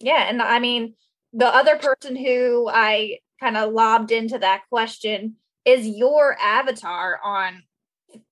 Yeah, 0.00 0.28
and 0.28 0.42
I 0.42 0.58
mean, 0.58 0.94
the 1.32 1.46
other 1.46 1.76
person 1.76 2.16
who 2.16 2.68
I 2.68 3.20
kind 3.38 3.56
of 3.56 3.72
lobbed 3.72 4.10
into 4.10 4.38
that 4.38 4.62
question 4.68 5.36
is 5.64 5.86
your 5.86 6.36
avatar 6.40 7.20
on 7.22 7.62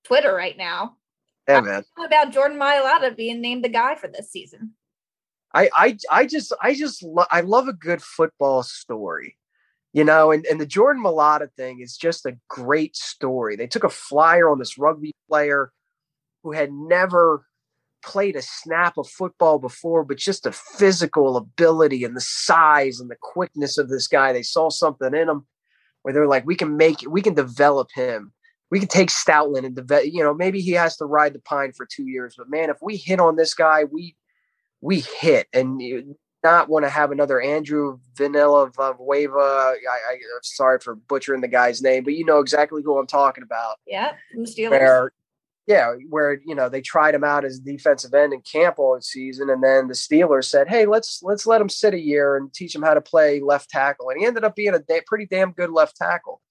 Twitter 0.02 0.34
right 0.34 0.56
now. 0.56 0.96
Yeah, 1.46 1.60
man. 1.60 1.84
About 2.04 2.32
Jordan 2.32 2.58
Mailata 2.58 3.16
being 3.16 3.40
named 3.40 3.64
the 3.64 3.68
guy 3.68 3.94
for 3.94 4.08
this 4.08 4.30
season. 4.30 4.74
I 5.54 5.70
I 5.74 5.96
I 6.10 6.26
just 6.26 6.52
I 6.62 6.74
just 6.74 7.02
lo- 7.02 7.26
I 7.30 7.40
love 7.42 7.68
a 7.68 7.72
good 7.72 8.02
football 8.02 8.62
story. 8.62 9.36
You 9.94 10.04
know, 10.04 10.32
and, 10.32 10.46
and 10.46 10.58
the 10.58 10.64
Jordan 10.64 11.02
Mailata 11.02 11.52
thing 11.54 11.80
is 11.80 11.98
just 11.98 12.24
a 12.24 12.38
great 12.48 12.96
story. 12.96 13.56
They 13.56 13.66
took 13.66 13.84
a 13.84 13.90
flyer 13.90 14.48
on 14.48 14.58
this 14.58 14.78
rugby 14.78 15.12
player 15.28 15.70
who 16.42 16.52
had 16.52 16.72
never 16.72 17.44
played 18.02 18.34
a 18.34 18.42
snap 18.42 18.96
of 18.96 19.08
football 19.08 19.58
before, 19.58 20.02
but 20.04 20.16
just 20.16 20.44
the 20.44 20.52
physical 20.52 21.36
ability 21.36 22.04
and 22.04 22.16
the 22.16 22.22
size 22.22 23.00
and 23.00 23.10
the 23.10 23.16
quickness 23.20 23.76
of 23.76 23.90
this 23.90 24.08
guy. 24.08 24.32
They 24.32 24.42
saw 24.42 24.70
something 24.70 25.14
in 25.14 25.28
him 25.28 25.46
where 26.02 26.14
they're 26.14 26.26
like, 26.26 26.46
we 26.46 26.56
can 26.56 26.76
make 26.76 27.04
we 27.08 27.22
can 27.22 27.34
develop 27.34 27.90
him. 27.94 28.32
We 28.70 28.78
can 28.78 28.88
take 28.88 29.10
Stoutland 29.10 29.66
and 29.66 29.76
develop, 29.76 30.06
you 30.06 30.24
know, 30.24 30.32
maybe 30.32 30.62
he 30.62 30.72
has 30.72 30.96
to 30.96 31.04
ride 31.04 31.34
the 31.34 31.40
pine 31.40 31.72
for 31.72 31.86
two 31.86 32.06
years, 32.06 32.34
but 32.38 32.48
man, 32.48 32.70
if 32.70 32.78
we 32.80 32.96
hit 32.96 33.20
on 33.20 33.36
this 33.36 33.52
guy, 33.52 33.84
we 33.84 34.16
we 34.82 35.00
hit 35.00 35.46
and 35.54 35.80
you 35.80 36.16
not 36.42 36.68
want 36.68 36.84
to 36.84 36.90
have 36.90 37.12
another 37.12 37.40
Andrew 37.40 37.98
Vanilla 38.16 38.70
Vueva. 38.70 39.38
I, 39.38 39.76
I, 40.10 40.12
am 40.14 40.42
sorry 40.42 40.80
for 40.80 40.96
butchering 40.96 41.40
the 41.40 41.48
guy's 41.48 41.80
name, 41.80 42.04
but 42.04 42.14
you 42.14 42.24
know 42.24 42.40
exactly 42.40 42.82
who 42.82 42.98
I'm 42.98 43.06
talking 43.06 43.44
about. 43.44 43.76
Yeah, 43.86 44.12
the 44.34 44.68
where, 44.68 45.12
yeah, 45.66 45.94
where 46.10 46.40
you 46.44 46.54
know 46.54 46.68
they 46.68 46.80
tried 46.80 47.14
him 47.14 47.24
out 47.24 47.44
as 47.44 47.60
defensive 47.60 48.12
end 48.12 48.32
in 48.32 48.40
camp 48.40 48.78
all 48.78 49.00
season, 49.00 49.50
and 49.50 49.62
then 49.62 49.86
the 49.86 49.94
Steelers 49.94 50.46
said, 50.46 50.68
"Hey, 50.68 50.84
let's 50.84 51.20
let's 51.22 51.46
let 51.46 51.60
him 51.60 51.68
sit 51.68 51.94
a 51.94 52.00
year 52.00 52.36
and 52.36 52.52
teach 52.52 52.74
him 52.74 52.82
how 52.82 52.94
to 52.94 53.00
play 53.00 53.40
left 53.40 53.70
tackle," 53.70 54.10
and 54.10 54.18
he 54.18 54.26
ended 54.26 54.44
up 54.44 54.56
being 54.56 54.74
a 54.74 54.80
da- 54.80 55.02
pretty 55.06 55.26
damn 55.26 55.52
good 55.52 55.70
left 55.70 55.96
tackle. 55.96 56.42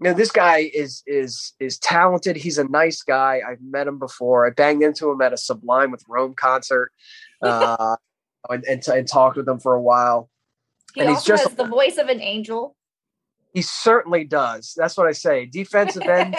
You 0.00 0.10
know, 0.10 0.14
this 0.14 0.32
guy 0.32 0.70
is 0.74 1.02
is 1.06 1.54
is 1.60 1.78
talented. 1.78 2.36
He's 2.36 2.58
a 2.58 2.68
nice 2.68 3.02
guy. 3.02 3.40
I've 3.48 3.62
met 3.62 3.86
him 3.86 3.98
before. 3.98 4.46
I 4.46 4.50
banged 4.50 4.82
into 4.82 5.10
him 5.10 5.20
at 5.22 5.32
a 5.32 5.38
Sublime 5.38 5.92
with 5.92 6.04
Rome 6.08 6.34
concert 6.34 6.90
uh, 7.42 7.96
and, 8.48 8.64
and, 8.64 8.88
and, 8.88 9.08
talked 9.08 9.36
with 9.36 9.48
him 9.48 9.58
for 9.58 9.74
a 9.74 9.82
while. 9.82 10.30
He 10.94 11.00
and 11.02 11.10
he's 11.10 11.24
just 11.24 11.44
has 11.44 11.54
the 11.54 11.64
voice 11.64 11.98
of 11.98 12.08
an 12.08 12.20
angel. 12.20 12.76
He 13.52 13.62
certainly 13.62 14.24
does. 14.24 14.74
That's 14.76 14.96
what 14.96 15.06
I 15.06 15.12
say. 15.12 15.46
Defensive 15.46 16.02
end 16.02 16.36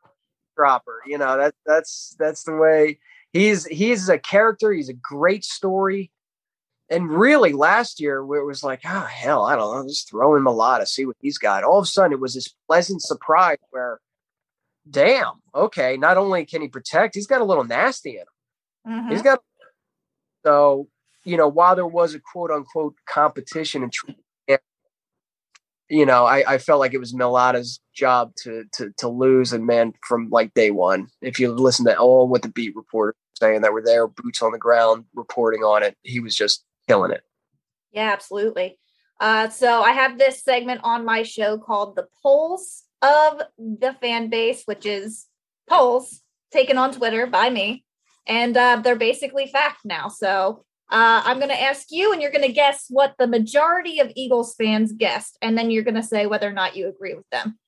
dropper. 0.56 1.00
You 1.06 1.18
know 1.18 1.36
that 1.36 1.54
that's 1.66 2.16
that's 2.18 2.44
the 2.44 2.54
way 2.54 2.98
he's 3.32 3.66
he's 3.66 4.08
a 4.08 4.18
character. 4.18 4.72
He's 4.72 4.88
a 4.88 4.94
great 4.94 5.44
story. 5.44 6.10
And 6.90 7.08
really, 7.08 7.52
last 7.54 8.00
year 8.00 8.18
it 8.18 8.44
was 8.44 8.62
like, 8.62 8.82
oh 8.84 9.06
hell, 9.06 9.44
I 9.44 9.56
don't 9.56 9.74
know, 9.74 9.88
just 9.88 10.10
throw 10.10 10.36
him 10.36 10.46
a 10.46 10.50
lot 10.50 10.78
to 10.78 10.86
see 10.86 11.06
what 11.06 11.16
he's 11.20 11.38
got. 11.38 11.64
All 11.64 11.78
of 11.78 11.84
a 11.84 11.86
sudden, 11.86 12.12
it 12.12 12.20
was 12.20 12.34
this 12.34 12.54
pleasant 12.68 13.00
surprise 13.00 13.56
where, 13.70 13.98
damn, 14.88 15.40
okay, 15.54 15.96
not 15.96 16.18
only 16.18 16.44
can 16.44 16.60
he 16.60 16.68
protect, 16.68 17.14
he's 17.14 17.26
got 17.26 17.40
a 17.40 17.44
little 17.44 17.64
nasty 17.64 18.10
in 18.10 18.16
him. 18.16 18.26
Mm-hmm. 18.86 19.10
He's 19.10 19.22
got 19.22 19.40
so, 20.44 20.88
you 21.24 21.36
know, 21.36 21.48
while 21.48 21.76
there 21.76 21.86
was 21.86 22.14
a 22.14 22.20
quote 22.20 22.50
unquote 22.50 22.94
competition 23.08 23.82
and 23.82 23.92
you 25.92 26.06
know, 26.06 26.24
I, 26.24 26.54
I 26.54 26.58
felt 26.58 26.80
like 26.80 26.94
it 26.94 27.00
was 27.00 27.12
Mailata's 27.12 27.78
job 27.94 28.34
to 28.44 28.64
to 28.74 28.92
to 28.96 29.08
lose, 29.08 29.52
and 29.52 29.66
man, 29.66 29.92
from 30.08 30.30
like 30.30 30.54
day 30.54 30.70
one, 30.70 31.08
if 31.20 31.38
you 31.38 31.52
listen 31.52 31.84
to 31.84 31.98
all 31.98 32.26
what 32.26 32.40
the 32.40 32.48
beat 32.48 32.74
reporter 32.74 33.14
saying 33.38 33.60
that 33.60 33.74
were 33.74 33.82
there, 33.84 34.08
boots 34.08 34.40
on 34.40 34.52
the 34.52 34.58
ground, 34.58 35.04
reporting 35.14 35.62
on 35.62 35.82
it, 35.82 35.94
he 36.02 36.18
was 36.18 36.34
just 36.34 36.64
killing 36.88 37.10
it. 37.10 37.22
Yeah, 37.92 38.10
absolutely. 38.10 38.78
Uh, 39.20 39.50
so 39.50 39.82
I 39.82 39.92
have 39.92 40.18
this 40.18 40.42
segment 40.42 40.80
on 40.82 41.04
my 41.04 41.24
show 41.24 41.58
called 41.58 41.94
"The 41.94 42.08
Polls 42.22 42.84
of 43.02 43.42
the 43.58 43.94
Fan 44.00 44.30
Base," 44.30 44.62
which 44.64 44.86
is 44.86 45.26
polls 45.68 46.22
taken 46.50 46.78
on 46.78 46.92
Twitter 46.92 47.26
by 47.26 47.50
me 47.50 47.84
and 48.26 48.56
uh, 48.56 48.80
they're 48.82 48.96
basically 48.96 49.46
fact 49.46 49.80
now. 49.84 50.08
So 50.08 50.64
uh, 50.90 51.22
I'm 51.24 51.38
going 51.38 51.48
to 51.48 51.60
ask 51.60 51.86
you, 51.90 52.12
and 52.12 52.20
you're 52.20 52.30
going 52.30 52.46
to 52.46 52.52
guess 52.52 52.86
what 52.88 53.14
the 53.18 53.26
majority 53.26 53.98
of 53.98 54.12
Eagles 54.14 54.54
fans 54.54 54.92
guessed, 54.92 55.38
and 55.40 55.56
then 55.56 55.70
you're 55.70 55.84
going 55.84 55.94
to 55.94 56.02
say 56.02 56.26
whether 56.26 56.48
or 56.48 56.52
not 56.52 56.76
you 56.76 56.88
agree 56.88 57.14
with 57.14 57.28
them. 57.30 57.58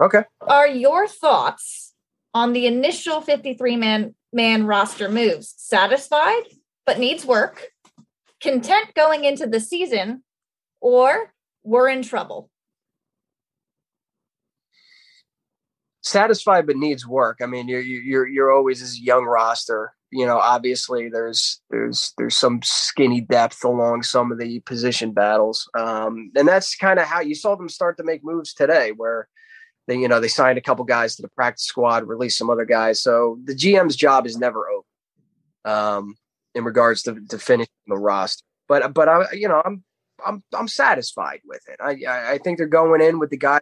Okay. 0.00 0.22
Are 0.42 0.68
your 0.68 1.08
thoughts 1.08 1.94
on 2.32 2.52
the 2.52 2.66
initial 2.66 3.20
53 3.20 3.76
man 3.76 4.14
man 4.32 4.66
roster 4.66 5.08
moves 5.08 5.54
satisfied 5.56 6.42
but 6.86 6.98
needs 6.98 7.24
work, 7.24 7.68
content 8.40 8.94
going 8.94 9.24
into 9.24 9.46
the 9.46 9.60
season, 9.60 10.22
or 10.80 11.32
we're 11.64 11.88
in 11.88 12.02
trouble? 12.02 12.50
satisfied 16.08 16.66
but 16.66 16.76
needs 16.76 17.06
work. 17.06 17.38
I 17.42 17.46
mean, 17.46 17.68
you're 17.68 17.80
you're 17.80 18.26
you're 18.26 18.52
always 18.52 18.80
this 18.80 19.00
young 19.00 19.24
roster 19.24 19.92
you 20.10 20.26
know 20.26 20.38
obviously 20.38 21.08
there's 21.08 21.60
there's 21.70 22.12
there's 22.16 22.36
some 22.36 22.60
skinny 22.62 23.20
depth 23.20 23.64
along 23.64 24.02
some 24.02 24.32
of 24.32 24.38
the 24.38 24.60
position 24.60 25.12
battles 25.12 25.68
um, 25.78 26.30
and 26.34 26.48
that's 26.48 26.74
kind 26.74 26.98
of 26.98 27.06
how 27.06 27.20
you 27.20 27.34
saw 27.34 27.54
them 27.54 27.68
start 27.68 27.96
to 27.96 28.04
make 28.04 28.24
moves 28.24 28.54
today 28.54 28.92
where 28.96 29.28
they 29.88 29.96
you 29.96 30.06
know 30.06 30.20
they 30.20 30.28
signed 30.28 30.58
a 30.58 30.62
couple 30.62 30.84
guys 30.84 31.16
to 31.16 31.22
the 31.22 31.28
practice 31.28 31.66
squad 31.66 32.06
released 32.06 32.38
some 32.38 32.50
other 32.50 32.66
guys. 32.66 33.02
So 33.02 33.38
the 33.44 33.54
gm's 33.54 33.96
job 33.96 34.26
is 34.26 34.36
never 34.36 34.68
over 34.68 34.84
um, 35.64 36.14
in 36.54 36.62
regards 36.62 37.02
to, 37.02 37.18
to 37.30 37.38
finishing 37.38 37.72
the 37.88 37.96
roster. 37.98 38.44
But 38.68 38.94
but 38.94 39.08
i 39.08 39.24
you 39.32 39.48
know 39.48 39.60
i'm 39.64 39.82
i'm 40.24 40.44
i'm 40.54 40.68
satisfied 40.68 41.40
with 41.44 41.62
it. 41.66 41.80
I 41.80 42.34
i 42.34 42.38
think 42.38 42.58
they're 42.58 42.68
going 42.68 43.00
in 43.00 43.18
with 43.18 43.30
the 43.30 43.38
guy 43.38 43.60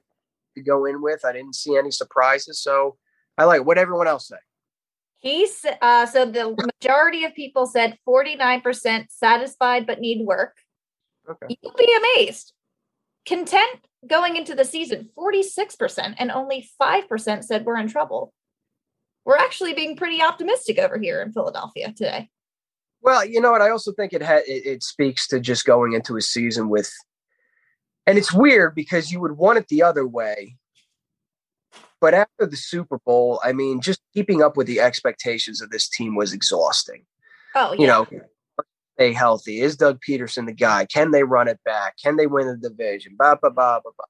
to 0.57 0.62
go 0.62 0.85
in 0.85 1.00
with. 1.00 1.25
I 1.25 1.33
didn't 1.33 1.55
see 1.55 1.76
any 1.76 1.93
surprises. 1.93 2.61
So 2.61 2.97
I 3.38 3.45
like 3.45 3.65
what 3.65 3.79
everyone 3.79 4.09
else 4.09 4.29
say. 4.29 4.37
He's 5.18 5.64
uh, 5.82 6.06
so 6.06 6.26
the 6.26 6.54
majority 6.80 7.25
of 7.25 7.35
people 7.35 7.66
said 7.66 7.99
49% 8.06 9.06
satisfied 9.08 9.87
but 9.87 10.00
need 10.00 10.26
work. 10.26 10.56
Okay. 11.28 11.58
You'll 11.61 11.75
be 11.75 11.96
amazed. 11.96 12.52
Content 13.26 13.80
going 14.06 14.37
into 14.37 14.54
the 14.54 14.64
season, 14.64 15.08
46%, 15.18 16.14
and 16.18 16.30
only 16.30 16.68
5% 16.80 17.44
said 17.44 17.64
we're 17.64 17.78
in 17.78 17.88
trouble. 17.88 18.32
We're 19.25 19.38
actually 19.38 19.75
being 19.75 19.96
pretty 19.96 20.23
optimistic 20.23 20.78
over 20.78 20.99
here 20.99 21.20
in 21.20 21.32
Philadelphia 21.32 21.92
today. 21.96 22.30
Well, 23.02 23.25
you 23.25 23.40
know 23.40 23.50
what? 23.50 23.62
I 23.62 23.70
also 23.70 23.92
think 23.92 24.12
it 24.12 24.23
ha- 24.23 24.42
it, 24.46 24.66
it 24.66 24.82
speaks 24.82 25.26
to 25.28 25.40
just 25.40 25.64
going 25.64 25.94
into 25.94 26.16
a 26.16 26.23
season 26.23 26.68
with, 26.68 26.92
and 28.06 28.18
it's 28.18 28.32
weird 28.32 28.75
because 28.75 29.11
you 29.11 29.20
would 29.20 29.32
want 29.32 29.58
it 29.58 29.66
the 29.68 29.82
other 29.82 30.06
way. 30.06 30.56
But 32.07 32.15
after 32.15 32.47
the 32.47 32.57
Super 32.57 32.99
Bowl, 32.99 33.41
I 33.43 33.53
mean, 33.53 33.81
just 33.81 34.01
keeping 34.15 34.41
up 34.41 34.57
with 34.57 34.69
the 34.69 34.79
expectations 34.79 35.61
of 35.61 35.71
this 35.71 35.89
team 35.89 36.15
was 36.15 36.33
exhausting. 36.33 37.05
Oh, 37.57 37.73
yeah. 37.73 37.81
You 37.81 37.87
know, 37.89 38.07
stay 38.95 39.13
healthy? 39.13 39.61
Is 39.61 39.77
Doug 39.77 39.99
Pederson 40.09 40.47
the 40.47 40.53
guy? 40.53 40.87
Can 40.87 41.11
they 41.11 41.25
run 41.25 41.49
it 41.49 41.59
back? 41.65 41.97
Can 42.01 42.15
they 42.15 42.29
win 42.29 42.47
the 42.47 42.69
division? 42.69 43.17
Ba 43.19 43.41
ba 43.43 43.51
ba 43.51 43.81
ba 43.83 43.91
ba. 43.99 44.05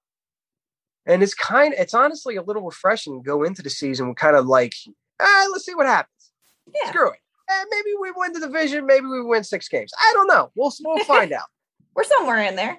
And 1.07 1.23
it's 1.23 1.33
kind 1.33 1.73
of, 1.73 1.81
it's 1.81 1.95
honestly 1.95 2.37
a 2.37 2.43
little 2.43 2.65
refreshing 2.65 3.19
to 3.19 3.25
go 3.25 3.45
into 3.45 3.63
the 3.63 3.71
season 3.71 4.09
with 4.09 4.19
kind 4.19 4.37
of 4.37 4.45
like, 4.45 4.75
ah, 5.23 5.49
let's 5.51 5.65
see 5.65 5.75
what 5.75 5.87
happens. 5.87 6.33
Yeah. 6.75 6.91
Screw 6.91 7.09
it. 7.09 7.21
Eh, 7.49 7.65
maybe 7.71 7.93
we 7.99 8.13
win 8.15 8.35
the 8.35 8.41
division. 8.41 8.85
Maybe 8.85 9.07
we 9.07 9.23
win 9.23 9.43
six 9.43 9.71
games. 9.71 9.91
I 9.99 10.13
don't 10.13 10.27
know. 10.27 10.51
We'll 10.55 10.75
we'll 10.85 11.03
find 11.07 11.33
out. 11.41 11.47
We're 11.95 12.05
somewhere 12.05 12.43
in 12.43 12.57
there. 12.57 12.77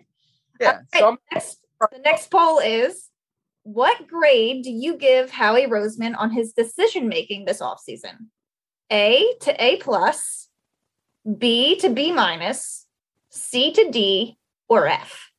Yeah. 0.62 0.82
Right, 0.94 1.00
so 1.00 1.18
next, 1.34 1.58
the 1.92 2.02
next 2.06 2.30
poll 2.30 2.60
is 2.60 3.07
what 3.68 4.08
grade 4.08 4.64
do 4.64 4.72
you 4.72 4.96
give 4.96 5.30
Howie 5.30 5.68
Roseman 5.68 6.16
on 6.18 6.32
his 6.32 6.54
decision 6.54 7.10
making 7.10 7.44
this 7.44 7.60
offseason? 7.60 8.28
A 8.90 9.26
to 9.42 9.62
A 9.62 9.76
plus, 9.76 10.48
B 11.38 11.78
to 11.80 11.90
B 11.90 12.14
minus, 12.14 12.86
C 13.30 13.74
to 13.74 13.92
D, 13.92 14.38
or 14.70 14.88
F? 14.88 15.32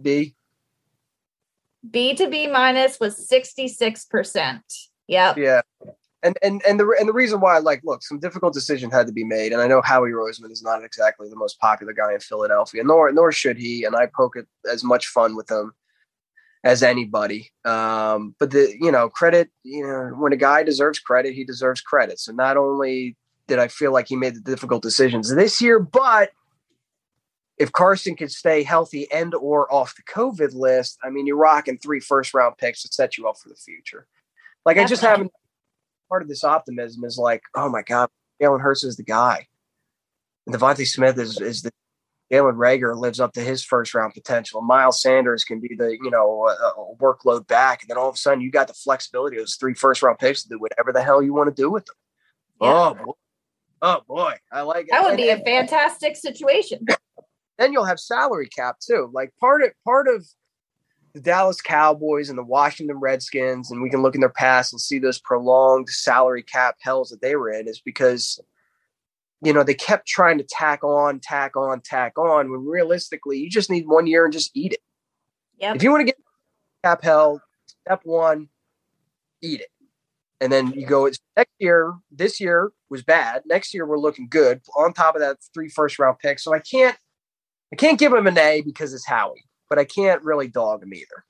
B. 0.00 0.36
B 1.90 2.14
to 2.14 2.28
B 2.28 2.46
minus 2.46 3.00
was 3.00 3.28
66%. 3.28 4.60
Yep. 5.08 5.36
Yeah. 5.36 5.62
And 6.22 6.36
and 6.42 6.60
and 6.68 6.80
the 6.80 6.96
and 6.98 7.08
the 7.08 7.12
reason 7.12 7.40
why, 7.40 7.58
like, 7.58 7.80
look, 7.84 8.02
some 8.02 8.18
difficult 8.18 8.52
decision 8.52 8.90
had 8.90 9.06
to 9.06 9.12
be 9.12 9.22
made, 9.22 9.52
and 9.52 9.62
I 9.62 9.68
know 9.68 9.80
Howie 9.80 10.10
Roseman 10.10 10.50
is 10.50 10.64
not 10.64 10.82
exactly 10.82 11.28
the 11.28 11.36
most 11.36 11.60
popular 11.60 11.92
guy 11.92 12.12
in 12.12 12.20
Philadelphia, 12.20 12.82
nor 12.82 13.12
nor 13.12 13.30
should 13.30 13.56
he. 13.56 13.84
And 13.84 13.94
I 13.94 14.06
poke 14.06 14.36
it 14.36 14.46
as 14.70 14.82
much 14.82 15.06
fun 15.06 15.36
with 15.36 15.48
him 15.48 15.72
as 16.64 16.82
anybody. 16.82 17.52
Um, 17.64 18.34
but 18.40 18.50
the 18.50 18.74
you 18.80 18.90
know 18.90 19.08
credit, 19.08 19.50
you 19.62 19.86
know, 19.86 20.12
when 20.16 20.32
a 20.32 20.36
guy 20.36 20.64
deserves 20.64 20.98
credit, 20.98 21.34
he 21.34 21.44
deserves 21.44 21.80
credit. 21.80 22.18
So 22.18 22.32
not 22.32 22.56
only 22.56 23.16
did 23.46 23.60
I 23.60 23.68
feel 23.68 23.92
like 23.92 24.08
he 24.08 24.16
made 24.16 24.34
the 24.34 24.40
difficult 24.40 24.82
decisions 24.82 25.32
this 25.34 25.60
year, 25.60 25.78
but 25.78 26.30
if 27.58 27.72
Carson 27.72 28.14
could 28.14 28.30
stay 28.30 28.62
healthy 28.62 29.10
and 29.12 29.34
or 29.34 29.72
off 29.72 29.94
the 29.96 30.02
COVID 30.02 30.54
list, 30.54 30.98
I 31.02 31.10
mean, 31.10 31.26
you're 31.26 31.36
rocking 31.36 31.78
three 31.78 32.00
first 32.00 32.34
round 32.34 32.56
picks 32.58 32.82
to 32.82 32.88
set 32.88 33.18
you 33.18 33.28
up 33.28 33.36
for 33.38 33.48
the 33.48 33.56
future. 33.56 34.06
Like 34.64 34.76
That's 34.76 34.88
I 34.88 34.92
just 34.92 35.02
haven't 35.02 35.32
part 36.08 36.22
of 36.22 36.28
this 36.28 36.44
optimism 36.44 37.04
is 37.04 37.18
like, 37.18 37.42
oh 37.54 37.68
my 37.68 37.82
God, 37.82 38.08
Jalen 38.40 38.60
Hurts 38.60 38.84
is 38.84 38.96
the 38.96 39.04
guy. 39.04 39.46
And 40.46 40.54
DeVonta 40.54 40.86
Smith 40.86 41.18
is 41.18 41.40
is 41.40 41.62
the 41.62 41.70
Jalen 42.32 42.56
Reagor 42.56 42.96
lives 42.96 43.20
up 43.20 43.32
to 43.34 43.40
his 43.40 43.64
first 43.64 43.94
round 43.94 44.14
potential. 44.14 44.60
Miles 44.60 45.00
Sanders 45.00 45.44
can 45.44 45.60
be 45.60 45.74
the 45.76 45.96
you 46.02 46.10
know 46.10 46.48
workload 47.00 47.46
back, 47.46 47.82
and 47.82 47.90
then 47.90 47.96
all 47.96 48.08
of 48.08 48.14
a 48.14 48.18
sudden 48.18 48.40
you 48.40 48.50
got 48.50 48.68
the 48.68 48.74
flexibility 48.74 49.36
of 49.36 49.42
those 49.42 49.56
three 49.56 49.74
first 49.74 50.02
round 50.02 50.18
picks 50.18 50.42
to 50.42 50.48
do 50.48 50.58
whatever 50.58 50.92
the 50.92 51.02
hell 51.02 51.22
you 51.22 51.32
want 51.32 51.54
to 51.54 51.62
do 51.62 51.70
with 51.70 51.86
them. 51.86 51.96
Yeah. 52.60 52.68
Oh 52.70 52.94
boy, 52.94 53.12
oh 53.82 54.00
boy, 54.06 54.34
I 54.52 54.62
like 54.62 54.86
it. 54.86 54.90
That 54.90 55.02
would 55.02 55.12
and, 55.12 55.16
be 55.18 55.28
a 55.28 55.38
fantastic 55.38 56.16
situation. 56.16 56.86
Then 57.58 57.72
you'll 57.72 57.86
have 57.86 57.98
salary 57.98 58.46
cap 58.46 58.76
too. 58.78 59.10
Like 59.12 59.32
part 59.40 59.64
of 59.64 59.72
part 59.84 60.06
of 60.06 60.24
the 61.14 61.20
Dallas 61.20 61.60
Cowboys 61.60 62.28
and 62.28 62.38
the 62.38 62.44
Washington 62.44 62.98
Redskins, 62.98 63.70
and 63.70 63.82
we 63.82 63.90
can 63.90 64.02
look 64.02 64.14
in 64.14 64.20
their 64.20 64.28
past 64.28 64.72
and 64.72 64.80
see 64.80 64.98
those 64.98 65.18
prolonged 65.18 65.88
salary 65.88 66.42
cap 66.42 66.76
hells 66.80 67.10
that 67.10 67.20
they 67.20 67.36
were 67.36 67.50
in, 67.50 67.68
is 67.68 67.80
because 67.80 68.40
you 69.42 69.52
know, 69.52 69.62
they 69.62 69.74
kept 69.74 70.06
trying 70.06 70.38
to 70.38 70.44
tack 70.44 70.82
on, 70.82 71.20
tack 71.20 71.56
on, 71.56 71.80
tack 71.80 72.18
on. 72.18 72.50
When 72.50 72.66
realistically, 72.66 73.38
you 73.38 73.48
just 73.48 73.70
need 73.70 73.86
one 73.86 74.06
year 74.06 74.24
and 74.24 74.32
just 74.32 74.50
eat 74.54 74.72
it. 74.72 74.80
Yep. 75.58 75.76
If 75.76 75.82
you 75.82 75.90
want 75.90 76.00
to 76.00 76.04
get 76.06 76.16
cap 76.84 77.02
hell, 77.02 77.40
step 77.66 78.00
one, 78.04 78.48
eat 79.40 79.60
it. 79.60 79.68
And 80.40 80.52
then 80.52 80.72
you 80.72 80.86
go, 80.86 81.06
it's 81.06 81.18
next 81.36 81.54
year, 81.58 81.94
this 82.12 82.40
year 82.40 82.70
was 82.90 83.02
bad. 83.02 83.42
Next 83.46 83.74
year 83.74 83.86
we're 83.86 83.98
looking 83.98 84.28
good. 84.28 84.60
On 84.76 84.92
top 84.92 85.16
of 85.16 85.20
that, 85.20 85.38
three 85.52 85.68
first 85.68 85.98
round 85.98 86.18
picks. 86.20 86.44
So 86.44 86.54
I 86.54 86.60
can't 86.60 86.96
I 87.72 87.76
can't 87.76 87.98
give 87.98 88.12
him 88.12 88.26
an 88.26 88.38
A 88.38 88.62
because 88.62 88.94
it's 88.94 89.06
Howie, 89.06 89.44
but 89.68 89.78
I 89.78 89.84
can't 89.84 90.22
really 90.22 90.48
dog 90.48 90.82
him 90.82 90.94
either. 90.94 91.24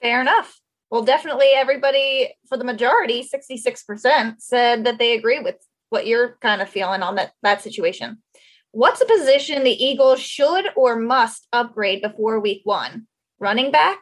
Fair 0.00 0.20
enough. 0.20 0.60
Well, 0.90 1.02
definitely 1.02 1.46
everybody 1.54 2.34
for 2.48 2.58
the 2.58 2.64
majority, 2.64 3.26
66%, 3.26 4.34
said 4.40 4.84
that 4.84 4.98
they 4.98 5.16
agree 5.16 5.40
with 5.40 5.56
what 5.88 6.06
you're 6.06 6.36
kind 6.42 6.60
of 6.60 6.68
feeling 6.68 7.02
on 7.02 7.14
that 7.14 7.32
that 7.42 7.62
situation. 7.62 8.18
What's 8.72 9.00
a 9.00 9.06
position 9.06 9.64
the 9.64 9.84
Eagles 9.84 10.20
should 10.20 10.66
or 10.76 10.96
must 10.96 11.46
upgrade 11.52 12.02
before 12.02 12.40
week 12.40 12.62
one? 12.64 13.06
Running 13.38 13.70
back, 13.70 13.98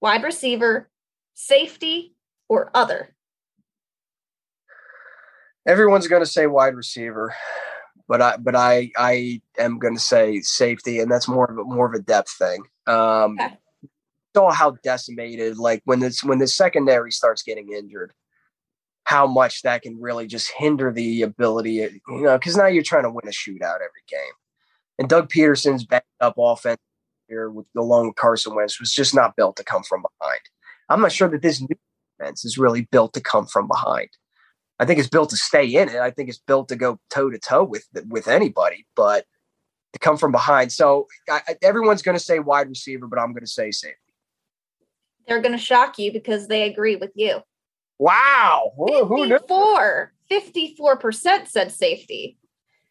wide 0.00 0.22
receiver, 0.22 0.88
safety, 1.34 2.14
or 2.48 2.70
other? 2.74 3.14
Everyone's 5.66 6.06
going 6.06 6.22
to 6.22 6.30
say 6.30 6.46
wide 6.46 6.74
receiver, 6.74 7.34
but 8.08 8.22
I 8.22 8.36
but 8.38 8.54
I 8.54 8.90
I 8.96 9.40
am 9.58 9.78
going 9.78 9.94
to 9.94 10.00
say 10.00 10.40
safety, 10.40 11.00
and 11.00 11.10
that's 11.10 11.28
more 11.28 11.50
of 11.50 11.58
a, 11.58 11.64
more 11.64 11.86
of 11.86 11.94
a 11.94 12.02
depth 12.02 12.30
thing. 12.38 12.64
Um, 12.88 13.38
okay. 13.40 13.56
Saw 14.36 14.52
how 14.52 14.72
decimated, 14.82 15.58
like 15.58 15.82
when 15.84 16.00
this 16.00 16.22
when 16.22 16.38
the 16.38 16.46
secondary 16.46 17.10
starts 17.10 17.42
getting 17.42 17.72
injured, 17.72 18.12
how 19.04 19.26
much 19.26 19.62
that 19.62 19.82
can 19.82 20.00
really 20.00 20.26
just 20.26 20.52
hinder 20.56 20.92
the 20.92 21.22
ability, 21.22 21.74
you 21.74 22.00
know, 22.08 22.38
because 22.38 22.56
now 22.56 22.66
you're 22.66 22.82
trying 22.82 23.04
to 23.04 23.10
win 23.10 23.26
a 23.26 23.30
shootout 23.30 23.76
every 23.76 24.04
game. 24.08 24.34
And 24.98 25.08
Doug 25.08 25.30
Pederson's 25.30 25.84
backed 25.84 26.06
up 26.20 26.34
offense 26.38 26.78
here 27.28 27.50
with 27.50 27.66
along 27.76 28.08
with 28.08 28.16
Carson 28.16 28.54
Wentz 28.54 28.78
was 28.78 28.92
just 28.92 29.14
not 29.14 29.34
built 29.36 29.56
to 29.56 29.64
come 29.64 29.82
from 29.82 30.02
behind. 30.02 30.40
I'm 30.88 31.00
not 31.00 31.12
sure 31.12 31.28
that 31.28 31.42
this 31.42 31.60
new 31.60 31.68
defense 32.18 32.44
is 32.44 32.58
really 32.58 32.82
built 32.90 33.14
to 33.14 33.20
come 33.20 33.46
from 33.46 33.68
behind. 33.68 34.10
I 34.78 34.84
think 34.84 34.98
it's 34.98 35.08
built 35.08 35.30
to 35.30 35.36
stay 35.36 35.66
in 35.66 35.88
it. 35.88 35.96
I 35.96 36.10
think 36.10 36.28
it's 36.28 36.42
built 36.46 36.68
to 36.68 36.76
go 36.76 36.98
toe 37.10 37.30
to 37.30 37.38
toe 37.38 37.64
with 37.64 37.86
with 38.06 38.28
anybody, 38.28 38.86
but 38.94 39.24
to 39.92 39.98
come 39.98 40.16
from 40.16 40.32
behind. 40.32 40.72
So 40.72 41.06
I, 41.28 41.56
everyone's 41.62 42.02
going 42.02 42.16
to 42.16 42.22
say 42.22 42.38
wide 42.38 42.68
receiver, 42.68 43.06
but 43.06 43.18
I'm 43.18 43.32
going 43.32 43.44
to 43.44 43.46
say 43.46 43.70
safety. 43.70 43.98
They're 45.26 45.42
going 45.42 45.56
to 45.56 45.62
shock 45.62 45.98
you 45.98 46.12
because 46.12 46.48
they 46.48 46.62
agree 46.62 46.96
with 46.96 47.12
you. 47.14 47.40
Wow. 47.98 48.72
Who, 48.76 49.04
who 49.04 49.28
54, 49.28 50.12
54% 50.30 51.48
said 51.48 51.72
safety. 51.72 52.38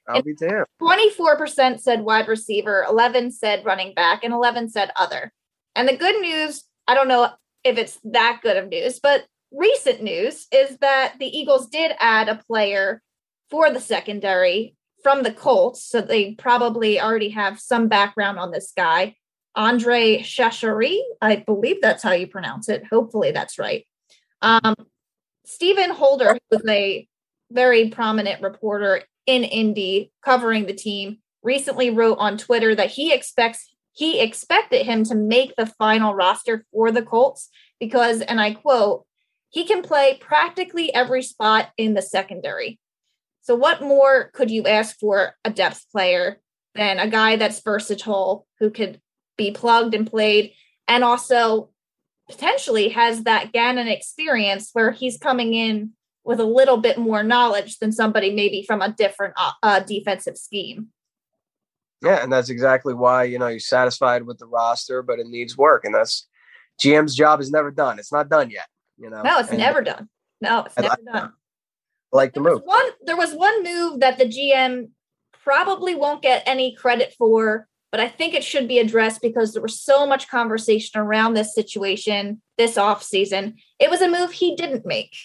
I'll 0.08 0.22
be 0.22 0.36
damned. 0.36 0.66
24% 0.82 1.80
said 1.80 2.02
wide 2.02 2.28
receiver, 2.28 2.86
11 2.88 3.32
said 3.32 3.66
running 3.66 3.94
back, 3.94 4.24
and 4.24 4.34
11 4.34 4.70
said 4.70 4.92
other. 4.96 5.34
And 5.76 5.88
the 5.88 5.98
good 5.98 6.20
news, 6.22 6.64
I 6.88 6.94
don't 6.94 7.10
know 7.10 7.30
if 7.64 7.78
it's 7.78 8.00
that 8.06 8.40
good 8.42 8.58
of 8.58 8.70
news, 8.70 9.00
but 9.00 9.26
recent 9.52 10.02
news 10.02 10.48
is 10.52 10.78
that 10.78 11.16
the 11.20 11.26
Eagles 11.26 11.68
did 11.68 11.94
add 12.00 12.30
a 12.30 12.42
player 12.48 13.02
for 13.50 13.70
the 13.70 13.82
secondary 13.82 14.77
from 15.04 15.24
the 15.24 15.32
Colts. 15.32 15.84
So 15.84 16.02
they 16.02 16.34
probably 16.34 17.00
already 17.00 17.30
have 17.30 17.60
some 17.60 17.88
background 17.88 18.40
on 18.40 18.52
this 18.52 18.74
guy. 18.76 19.16
Andre 19.56 20.20
Chachere, 20.20 21.00
I 21.22 21.38
believe 21.38 21.82
that's 21.82 22.04
how 22.04 22.12
you 22.12 22.28
pronounce 22.28 22.70
it. 22.70 22.86
Hopefully 22.92 23.32
that's 23.32 23.58
right. 23.58 23.88
Um, 24.42 24.76
Stephen 25.46 25.90
Holder, 25.90 26.34
who 26.34 26.58
was 26.58 26.64
a 26.70 27.08
very 27.52 27.90
prominent 27.90 28.42
reporter 28.42 29.04
in 29.26 29.44
Indy 29.44 30.12
covering 30.24 30.66
the 30.66 30.74
team, 30.74 31.20
recently 31.42 31.90
wrote 31.90 32.18
on 32.20 32.38
Twitter 32.38 32.76
that 32.76 32.92
he 32.92 33.14
expects 33.14 33.74
he 33.94 34.20
expected 34.20 34.86
him 34.86 35.04
to 35.06 35.16
make 35.16 35.56
the 35.56 35.66
final 35.66 36.14
roster 36.14 36.64
for 36.72 36.92
the 36.92 37.02
Colts 37.02 37.50
because, 37.80 38.22
and 38.22 38.40
I 38.40 38.54
quote, 38.54 39.06
he 39.50 39.66
can 39.66 39.82
play 39.82 40.20
practically 40.22 40.94
every 40.94 41.24
spot 41.24 41.70
in 41.78 41.96
the 41.96 42.04
secondary. 42.04 42.80
So, 43.48 43.56
what 43.56 43.82
more 43.82 44.30
could 44.34 44.52
you 44.52 44.66
ask 44.66 45.00
for 45.00 45.34
a 45.46 45.50
depth 45.50 45.86
player 45.94 46.42
than 46.76 47.00
a 47.00 47.08
guy 47.08 47.38
that's 47.38 47.62
versatile 47.62 48.46
who 48.60 48.70
could 48.70 49.00
be 49.38 49.52
plugged 49.52 49.96
and 49.96 50.06
played 50.06 50.52
and 50.86 51.02
also 51.02 51.70
potentially 52.30 52.90
has 52.90 53.24
that 53.24 53.54
Gannon 53.54 53.88
experience 53.88 54.72
where 54.74 54.92
he's 54.92 55.18
coming 55.18 55.54
in 55.54 55.94
with 56.26 56.42
a 56.42 56.44
little 56.44 56.76
bit 56.76 56.98
more 56.98 57.24
knowledge 57.24 57.80
than 57.80 57.94
somebody 57.94 58.36
maybe 58.36 58.66
from 58.68 58.82
a 58.82 58.92
different 58.92 59.34
uh, 59.38 59.52
uh, 59.64 59.80
defensive 59.80 60.38
scheme. 60.38 60.90
Yeah, 62.04 62.22
and 62.22 62.30
that's 62.30 62.50
exactly 62.50 62.94
why 62.94 63.24
you 63.24 63.40
know 63.40 63.48
you're 63.48 63.62
satisfied 63.62 64.24
with 64.24 64.40
the 64.40 64.48
roster, 64.48 65.02
but 65.02 65.20
it 65.20 65.28
needs 65.28 65.58
work, 65.58 65.86
and 65.86 65.96
that's 65.96 66.28
GM's 66.82 67.16
job 67.16 67.40
is 67.40 67.50
never 67.50 67.72
done. 67.72 67.98
It's 67.98 68.12
not 68.12 68.28
done 68.28 68.50
yet. 68.50 68.68
You 68.98 69.10
know. 69.10 69.22
No, 69.22 69.40
it's 69.40 69.52
And 69.52 69.58
never 69.58 69.82
done. 69.82 70.10
No, 70.42 70.66
it's 70.66 70.78
never 70.78 70.98
I- 71.14 71.20
done. 71.20 71.34
I 72.14 72.18
like 72.18 72.34
the 72.34 72.42
move. 72.42 72.62
one 72.64 72.86
there 73.06 73.18
was 73.18 73.34
one 73.34 73.64
move 73.64 74.00
that 74.00 74.18
the 74.18 74.26
GM 74.26 74.90
probably 75.44 75.96
won't 75.96 76.22
get 76.22 76.44
any 76.46 76.76
credit 76.76 77.14
for, 77.18 77.68
but 77.92 78.00
I 78.00 78.08
think 78.08 78.34
it 78.34 78.44
should 78.44 78.68
be 78.68 78.80
addressed 78.80 79.22
because 79.22 79.54
there 79.54 79.62
was 79.62 79.82
so 79.82 80.06
much 80.06 80.30
conversation 80.30 81.00
around 81.00 81.34
this 81.34 81.54
situation 81.54 82.42
this 82.58 82.76
offseason. 82.76 83.56
It 83.80 83.90
was 83.90 84.02
a 84.02 84.10
move 84.10 84.32
he 84.32 84.56
didn't 84.56 84.86
make. 84.86 85.16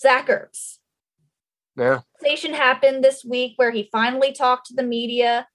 Zach 0.00 0.28
Ertz. 0.28 0.78
Yeah. 1.76 2.00
Conversation 2.20 2.54
happened 2.54 3.02
this 3.02 3.24
week 3.24 3.54
where 3.56 3.70
he 3.70 3.88
finally 3.92 4.32
talked 4.32 4.66
to 4.66 4.74
the 4.74 4.82
media. 4.82 5.46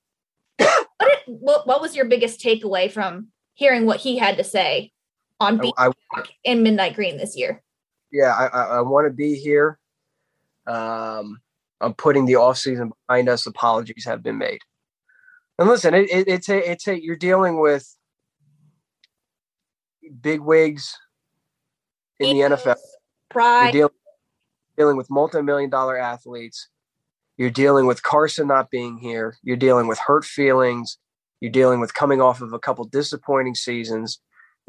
what, 0.58 0.88
did- 1.00 1.20
what, 1.26 1.68
what 1.68 1.82
was 1.82 1.96
your 1.96 2.06
biggest 2.06 2.40
takeaway 2.40 2.92
from 2.92 3.28
hearing 3.54 3.86
what 3.86 4.00
he 4.00 4.18
had 4.18 4.38
to 4.38 4.44
say 4.44 4.92
on 5.40 5.60
I, 5.78 5.92
I 6.14 6.24
in 6.44 6.64
Midnight 6.64 6.96
Green 6.96 7.18
this 7.18 7.38
year? 7.38 7.64
yeah, 8.12 8.34
I, 8.34 8.48
I, 8.48 8.64
I 8.78 8.82
want 8.82 9.06
to 9.08 9.14
be 9.14 9.36
here. 9.36 9.78
Um, 10.70 11.40
I'm 11.82 11.94
putting 11.94 12.26
the 12.26 12.36
off 12.36 12.58
season 12.58 12.92
behind 13.08 13.28
us. 13.28 13.46
Apologies 13.46 14.06
have 14.06 14.22
been 14.22 14.38
made. 14.38 14.60
And 15.58 15.68
listen, 15.68 15.94
it, 15.94 16.10
it, 16.10 16.28
it's 16.28 16.50
a, 16.50 16.72
it's 16.72 16.88
a, 16.88 17.02
you're 17.02 17.16
dealing 17.16 17.60
with 17.60 17.86
big 20.22 20.40
wigs 20.40 20.96
in 22.20 22.36
the 22.38 22.56
NFL. 22.56 22.66
You're 22.66 22.76
Pride. 23.30 23.72
dealing, 23.72 23.94
dealing 24.78 24.98
with 24.98 25.10
multi-million 25.10 25.70
dollar 25.70 25.98
athletes. 25.98 26.70
You're 27.38 27.50
dealing 27.50 27.86
with 27.86 28.04
Carson 28.04 28.48
not 28.48 28.70
being 28.70 28.98
here. 28.98 29.38
You're 29.44 29.58
dealing 29.58 29.88
with 29.88 29.98
hurt 29.98 30.26
feelings. 30.26 30.98
You're 31.40 31.52
dealing 31.52 31.80
with 31.80 31.94
coming 31.94 32.22
off 32.22 32.42
of 32.42 32.54
a 32.54 32.60
couple 32.60 32.84
disappointing 32.86 33.56
seasons. 33.56 34.20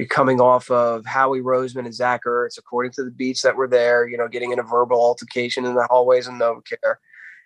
You're 0.01 0.09
coming 0.09 0.41
off 0.41 0.71
of 0.71 1.05
Howie 1.05 1.43
Roseman 1.43 1.85
and 1.85 1.95
Zach 1.95 2.23
Ertz, 2.25 2.57
according 2.57 2.93
to 2.93 3.05
the 3.05 3.11
beats 3.11 3.43
that 3.43 3.55
were 3.55 3.69
there, 3.69 4.09
you 4.09 4.17
know, 4.17 4.29
getting 4.29 4.51
in 4.51 4.59
a 4.59 4.63
verbal 4.63 4.99
altercation 4.99 5.67
in 5.67 5.75
the 5.75 5.87
hallways 5.91 6.27
of 6.27 6.33
NovaCare. 6.33 6.95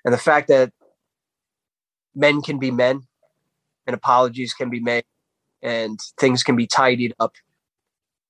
And 0.05 0.14
the 0.14 0.19
fact 0.19 0.47
that 0.47 0.73
men 2.14 2.43
can 2.43 2.61
be 2.61 2.71
men 2.71 3.09
and 3.88 3.95
apologies 3.95 4.55
can 4.55 4.71
be 4.71 4.79
made 4.79 5.03
and 5.62 5.99
things 6.21 6.45
can 6.45 6.55
be 6.55 6.69
tidied 6.69 7.12
up 7.19 7.35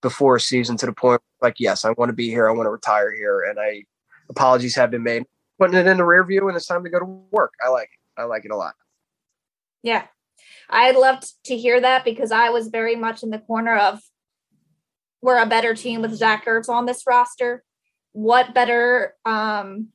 before 0.00 0.36
a 0.36 0.40
season 0.40 0.78
to 0.78 0.86
the 0.86 0.94
point 0.94 1.20
like, 1.42 1.60
yes, 1.60 1.84
I 1.84 1.90
want 1.90 2.08
to 2.08 2.14
be 2.14 2.30
here. 2.30 2.48
I 2.48 2.52
want 2.52 2.64
to 2.64 2.70
retire 2.70 3.12
here. 3.14 3.42
And 3.42 3.60
I 3.60 3.84
apologies 4.30 4.74
have 4.76 4.90
been 4.90 5.02
made. 5.02 5.26
Putting 5.58 5.76
it 5.76 5.86
in 5.86 5.98
the 5.98 6.04
rear 6.06 6.24
view 6.24 6.48
and 6.48 6.56
it's 6.56 6.64
time 6.64 6.82
to 6.84 6.88
go 6.88 6.98
to 6.98 7.04
work. 7.30 7.52
I 7.62 7.68
like 7.68 7.90
it. 7.92 8.22
I 8.22 8.24
like 8.24 8.46
it 8.46 8.52
a 8.52 8.56
lot. 8.56 8.72
Yeah. 9.82 10.06
I 10.70 10.92
loved 10.92 11.26
to 11.44 11.58
hear 11.58 11.78
that 11.78 12.06
because 12.06 12.32
I 12.32 12.48
was 12.48 12.68
very 12.68 12.96
much 12.96 13.22
in 13.22 13.28
the 13.28 13.38
corner 13.38 13.76
of 13.76 14.00
we're 15.24 15.38
a 15.38 15.46
better 15.46 15.74
team 15.74 16.02
with 16.02 16.14
Zach 16.14 16.44
Ertz 16.44 16.68
on 16.68 16.84
this 16.84 17.04
roster. 17.06 17.64
What 18.12 18.52
better 18.52 19.14
um, 19.24 19.88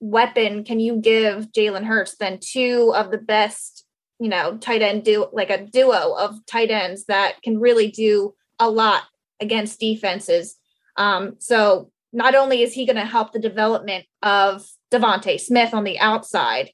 weapon 0.00 0.64
can 0.64 0.80
you 0.80 0.96
give 0.96 1.52
Jalen 1.52 1.84
Hurts 1.84 2.16
than 2.16 2.38
two 2.40 2.94
of 2.96 3.10
the 3.10 3.18
best, 3.18 3.84
you 4.18 4.30
know, 4.30 4.56
tight 4.56 4.80
end 4.80 5.04
do 5.04 5.26
like 5.34 5.50
a 5.50 5.66
duo 5.66 6.14
of 6.14 6.46
tight 6.46 6.70
ends 6.70 7.04
that 7.08 7.42
can 7.42 7.60
really 7.60 7.90
do 7.90 8.34
a 8.58 8.70
lot 8.70 9.02
against 9.38 9.80
defenses. 9.80 10.56
Um, 10.96 11.36
so 11.38 11.90
not 12.10 12.34
only 12.34 12.62
is 12.62 12.72
he 12.72 12.86
going 12.86 12.96
to 12.96 13.04
help 13.04 13.32
the 13.32 13.38
development 13.38 14.06
of 14.22 14.66
DeVonta 14.94 15.38
Smith 15.38 15.74
on 15.74 15.84
the 15.84 15.98
outside, 15.98 16.70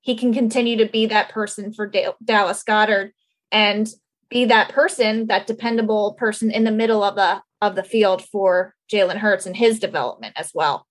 he 0.00 0.16
can 0.16 0.34
continue 0.34 0.76
to 0.78 0.86
be 0.86 1.06
that 1.06 1.28
person 1.28 1.72
for 1.72 1.86
Da- 1.86 2.14
Dallas 2.24 2.64
Goedert 2.64 3.12
and 3.52 3.88
be 4.30 4.46
that 4.46 4.70
person, 4.70 5.26
that 5.28 5.46
dependable 5.46 6.14
person 6.14 6.50
in 6.50 6.64
the 6.64 6.70
middle 6.70 7.02
of 7.02 7.16
the 7.16 7.42
of 7.60 7.74
the 7.74 7.82
field 7.82 8.22
for 8.22 8.72
Jalen 8.90 9.16
Hurts 9.16 9.44
and 9.46 9.56
his 9.56 9.80
development 9.80 10.34
as 10.36 10.52
well. 10.54 10.86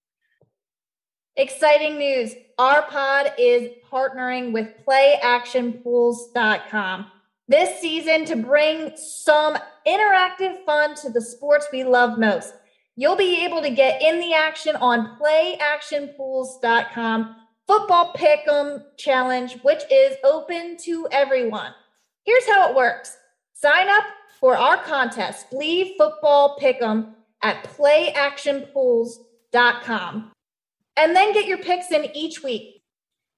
Exciting 1.36 1.98
news. 1.98 2.34
Our 2.58 2.82
pod 2.84 3.32
is 3.38 3.70
partnering 3.92 4.52
with 4.52 4.68
playactionpools.com 4.86 7.06
this 7.48 7.80
season 7.80 8.26
to 8.26 8.36
bring 8.36 8.92
some 8.98 9.58
interactive 9.88 10.66
fun 10.66 10.96
to 10.96 11.10
the 11.10 11.22
sports 11.22 11.68
we 11.72 11.86
love 11.86 12.20
most. 12.20 12.54
You'll 12.96 13.16
be 13.16 13.46
able 13.46 13.62
to 13.62 13.70
get 13.70 14.02
in 14.02 14.20
the 14.20 14.34
action 14.34 14.76
on 14.76 15.18
playactionpools.com 15.20 17.36
football 17.68 18.14
pick'em 18.14 18.84
challenge, 18.98 19.60
which 19.62 19.84
is 19.92 20.18
open 20.24 20.78
to 20.78 21.08
everyone. 21.12 21.74
Here's 22.26 22.48
how 22.48 22.70
it 22.70 22.76
works. 22.76 23.16
Sign 23.60 23.90
up 23.90 24.04
for 24.40 24.56
our 24.56 24.78
contest, 24.78 25.48
Leave 25.52 25.96
Football 25.98 26.60
Pick'em 26.62 27.16
at 27.42 27.64
playactionpools.com. 27.64 30.32
And 30.96 31.16
then 31.16 31.34
get 31.34 31.48
your 31.48 31.58
picks 31.58 31.92
in 31.92 32.06
each 32.16 32.44
week. 32.44 32.84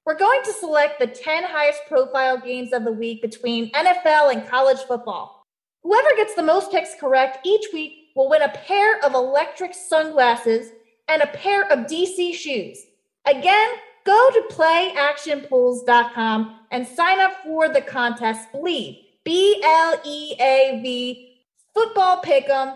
We're 0.06 0.18
going 0.18 0.42
to 0.44 0.52
select 0.52 1.00
the 1.00 1.08
10 1.08 1.46
highest 1.46 1.80
profile 1.88 2.38
games 2.38 2.74
of 2.74 2.84
the 2.84 2.92
week 2.92 3.22
between 3.22 3.72
NFL 3.72 4.34
and 4.34 4.46
college 4.46 4.80
football. 4.80 5.46
Whoever 5.84 6.10
gets 6.18 6.36
the 6.36 6.44
most 6.44 6.70
picks 6.70 6.96
correct 7.00 7.38
each 7.46 7.68
week 7.72 8.10
will 8.14 8.30
win 8.30 8.42
a 8.42 8.50
pair 8.50 9.00
of 9.06 9.14
electric 9.14 9.74
sunglasses 9.74 10.72
and 11.08 11.22
a 11.22 11.28
pair 11.28 11.64
of 11.72 11.88
DC 11.88 12.34
shoes. 12.34 12.78
Again, 13.26 13.70
go 14.06 14.32
to 14.32 14.42
playactionpools.com 14.54 16.60
and 16.72 16.86
sign 16.86 17.22
up 17.22 17.42
for 17.44 17.70
the 17.70 17.82
contest 17.82 18.52
Bleav, 18.54 19.06
B 19.30 19.62
L 19.64 20.02
E 20.04 20.34
A 20.40 20.80
V, 20.82 21.38
football 21.76 22.20
pick'em. 22.24 22.76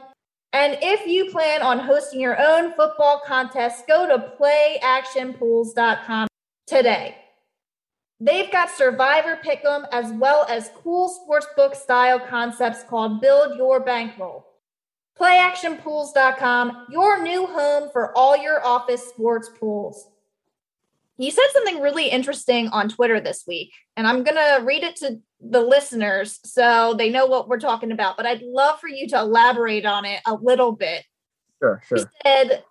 And 0.51 0.77
if 0.83 1.07
you 1.07 1.31
plan 1.31 1.63
on 1.63 1.79
hosting 1.79 2.21
your 2.21 2.39
own 2.39 2.73
football 2.73 3.23
contest, 3.25 3.87
go 3.87 4.05
to 4.05 4.33
playactionpools.com 4.39 6.27
today. 6.67 7.17
They've 8.19 8.51
got 8.51 8.69
Survivor 8.69 9.39
Pick'em 9.43 9.87
as 9.91 10.11
well 10.11 10.45
as 10.47 10.69
cool 10.75 11.11
sportsbook 11.27 11.75
style 11.75 12.19
concepts 12.19 12.83
called 12.83 13.19
Build 13.19 13.57
Your 13.57 13.79
Bankroll. 13.79 14.45
PlayActionPools.com, 15.19 16.85
your 16.91 17.23
new 17.23 17.47
home 17.47 17.89
for 17.91 18.15
all 18.15 18.37
your 18.37 18.63
office 18.63 19.07
sports 19.07 19.49
pools. 19.59 20.07
You 21.17 21.31
said 21.31 21.45
something 21.51 21.81
really 21.81 22.09
interesting 22.09 22.67
on 22.69 22.89
Twitter 22.89 23.19
this 23.19 23.45
week, 23.47 23.71
and 23.97 24.05
I'm 24.05 24.23
going 24.23 24.35
to 24.35 24.63
read 24.63 24.83
it 24.83 24.95
to 24.97 25.19
the 25.49 25.61
listeners 25.61 26.39
so 26.45 26.93
they 26.97 27.09
know 27.09 27.25
what 27.25 27.47
we're 27.47 27.59
talking 27.59 27.91
about, 27.91 28.17
but 28.17 28.25
I'd 28.25 28.41
love 28.41 28.79
for 28.79 28.87
you 28.87 29.07
to 29.09 29.19
elaborate 29.19 29.85
on 29.85 30.05
it 30.05 30.21
a 30.25 30.35
little 30.35 30.71
bit. 30.71 31.03
Sure, 31.61 31.81
He 31.89 31.97
sure. 31.97 32.11
said, 32.25 32.63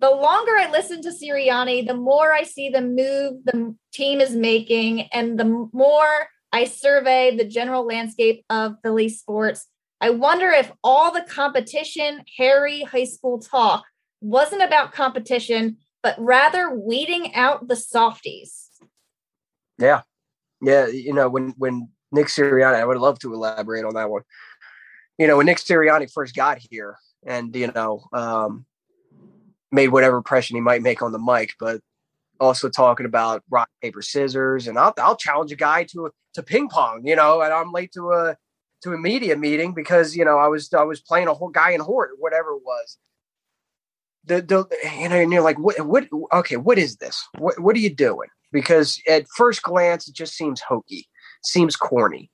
the 0.00 0.10
longer 0.10 0.52
I 0.56 0.70
listen 0.70 1.02
to 1.02 1.10
Sirianni, 1.10 1.86
the 1.86 1.94
more 1.94 2.32
I 2.32 2.42
see 2.42 2.68
the 2.68 2.82
move 2.82 3.44
the 3.44 3.74
team 3.92 4.20
is 4.20 4.34
making, 4.34 5.02
and 5.12 5.38
the 5.38 5.68
more 5.72 6.28
I 6.52 6.64
survey 6.64 7.36
the 7.36 7.44
general 7.44 7.86
landscape 7.86 8.44
of 8.50 8.76
Philly 8.82 9.08
sports. 9.08 9.66
I 10.00 10.10
wonder 10.10 10.50
if 10.50 10.70
all 10.82 11.10
the 11.12 11.22
competition, 11.22 12.22
hairy 12.36 12.82
high 12.82 13.04
school 13.04 13.38
talk 13.38 13.84
wasn't 14.20 14.62
about 14.62 14.92
competition, 14.92 15.78
but 16.02 16.16
rather 16.18 16.74
weeding 16.74 17.34
out 17.34 17.68
the 17.68 17.76
softies. 17.76 18.68
Yeah. 19.78 20.02
Yeah. 20.60 20.86
You 20.86 21.14
know, 21.14 21.28
when, 21.28 21.54
when 21.56 21.88
Nick 22.14 22.28
Sirianni, 22.28 22.76
I 22.76 22.84
would 22.84 22.96
love 22.98 23.18
to 23.20 23.34
elaborate 23.34 23.84
on 23.84 23.94
that 23.94 24.08
one. 24.08 24.22
You 25.18 25.26
know, 25.26 25.36
when 25.36 25.46
Nick 25.46 25.58
Sirianni 25.58 26.10
first 26.10 26.34
got 26.34 26.58
here 26.58 26.96
and, 27.26 27.54
you 27.54 27.70
know, 27.72 28.04
um, 28.12 28.66
made 29.70 29.88
whatever 29.88 30.16
impression 30.16 30.56
he 30.56 30.60
might 30.60 30.82
make 30.82 31.02
on 31.02 31.12
the 31.12 31.18
mic, 31.18 31.54
but 31.58 31.80
also 32.40 32.68
talking 32.68 33.06
about 33.06 33.42
rock, 33.50 33.68
paper, 33.82 34.02
scissors, 34.02 34.66
and 34.68 34.78
I'll, 34.78 34.94
I'll 34.98 35.16
challenge 35.16 35.52
a 35.52 35.56
guy 35.56 35.84
to, 35.84 36.10
to 36.34 36.42
ping 36.42 36.68
pong, 36.68 37.06
you 37.06 37.16
know, 37.16 37.40
and 37.40 37.52
I'm 37.52 37.72
late 37.72 37.92
to 37.92 38.12
a, 38.12 38.36
to 38.82 38.92
a 38.92 38.98
media 38.98 39.36
meeting 39.36 39.72
because, 39.72 40.14
you 40.14 40.24
know, 40.24 40.38
I 40.38 40.48
was, 40.48 40.72
I 40.72 40.82
was 40.82 41.00
playing 41.00 41.28
a 41.28 41.34
whole 41.34 41.48
guy 41.48 41.70
in 41.70 41.80
Hort, 41.80 42.10
whatever 42.18 42.50
it 42.50 42.62
was. 42.64 42.98
The, 44.26 44.40
the, 44.40 44.66
you 44.98 45.08
know, 45.08 45.16
and 45.16 45.32
you're 45.32 45.42
like, 45.42 45.58
what, 45.58 45.80
what, 45.84 46.08
okay, 46.32 46.56
what 46.56 46.78
is 46.78 46.96
this? 46.96 47.22
What, 47.38 47.60
what 47.60 47.76
are 47.76 47.80
you 47.80 47.94
doing? 47.94 48.28
Because 48.52 49.00
at 49.08 49.26
first 49.36 49.62
glance, 49.62 50.08
it 50.08 50.14
just 50.14 50.34
seems 50.34 50.60
hokey, 50.60 51.08
seems 51.44 51.76
corny. 51.76 52.30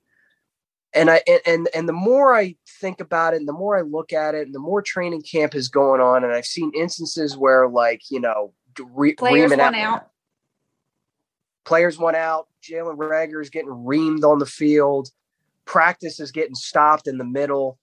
And 0.93 1.09
I 1.09 1.21
and, 1.45 1.69
and 1.73 1.87
the 1.87 1.93
more 1.93 2.35
I 2.35 2.55
think 2.67 2.99
about 2.99 3.33
it, 3.33 3.37
and 3.37 3.47
the 3.47 3.53
more 3.53 3.77
I 3.77 3.81
look 3.81 4.11
at 4.11 4.35
it, 4.35 4.45
and 4.45 4.53
the 4.53 4.59
more 4.59 4.81
training 4.81 5.21
camp 5.21 5.55
is 5.55 5.69
going 5.69 6.01
on, 6.01 6.25
and 6.25 6.33
I've 6.33 6.45
seen 6.45 6.71
instances 6.75 7.37
where, 7.37 7.69
like, 7.69 8.01
you 8.09 8.19
know, 8.19 8.53
re- 8.93 9.13
Players 9.13 9.51
went 9.51 9.61
out. 9.61 10.07
players 11.63 11.97
went 11.97 12.17
out. 12.17 12.47
Jalen 12.61 12.97
Reagor 12.97 13.41
is 13.41 13.49
getting 13.49 13.69
reamed 13.69 14.23
on 14.23 14.39
the 14.39 14.45
field. 14.45 15.09
Practice 15.63 16.19
is 16.19 16.31
getting 16.31 16.55
stopped 16.55 17.07
in 17.07 17.17
the 17.17 17.23
middle. 17.23 17.79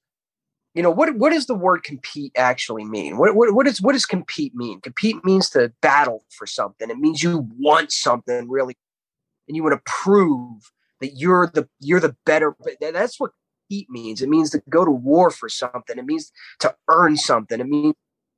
You 0.74 0.82
know 0.82 0.90
what? 0.90 1.16
What 1.16 1.32
does 1.32 1.46
the 1.46 1.54
word 1.54 1.82
compete 1.84 2.32
actually 2.36 2.84
mean? 2.84 3.16
What 3.16 3.34
what 3.34 3.54
what 3.54 3.64
does 3.64 3.80
what 3.80 3.94
does 3.94 4.04
compete 4.04 4.54
mean? 4.54 4.82
Compete 4.82 5.24
means 5.24 5.48
to 5.50 5.72
battle 5.80 6.24
for 6.28 6.46
something. 6.46 6.90
It 6.90 6.98
means 6.98 7.22
you 7.22 7.48
want 7.56 7.90
something 7.90 8.50
really, 8.50 8.76
and 9.48 9.56
you 9.56 9.62
want 9.62 9.74
to 9.74 9.90
prove 9.90 10.70
that 11.00 11.16
you're 11.16 11.50
the 11.52 11.68
you're 11.80 12.00
the 12.00 12.16
better. 12.26 12.56
That's 12.80 13.18
what 13.20 13.32
compete 13.68 13.90
means. 13.90 14.22
It 14.22 14.28
means 14.28 14.50
to 14.50 14.62
go 14.68 14.84
to 14.84 14.90
war 14.90 15.30
for 15.30 15.48
something. 15.48 15.98
It 15.98 16.06
means 16.06 16.32
to 16.60 16.74
earn 16.88 17.16
something. 17.16 17.60
It 17.60 17.66
means 17.66 17.94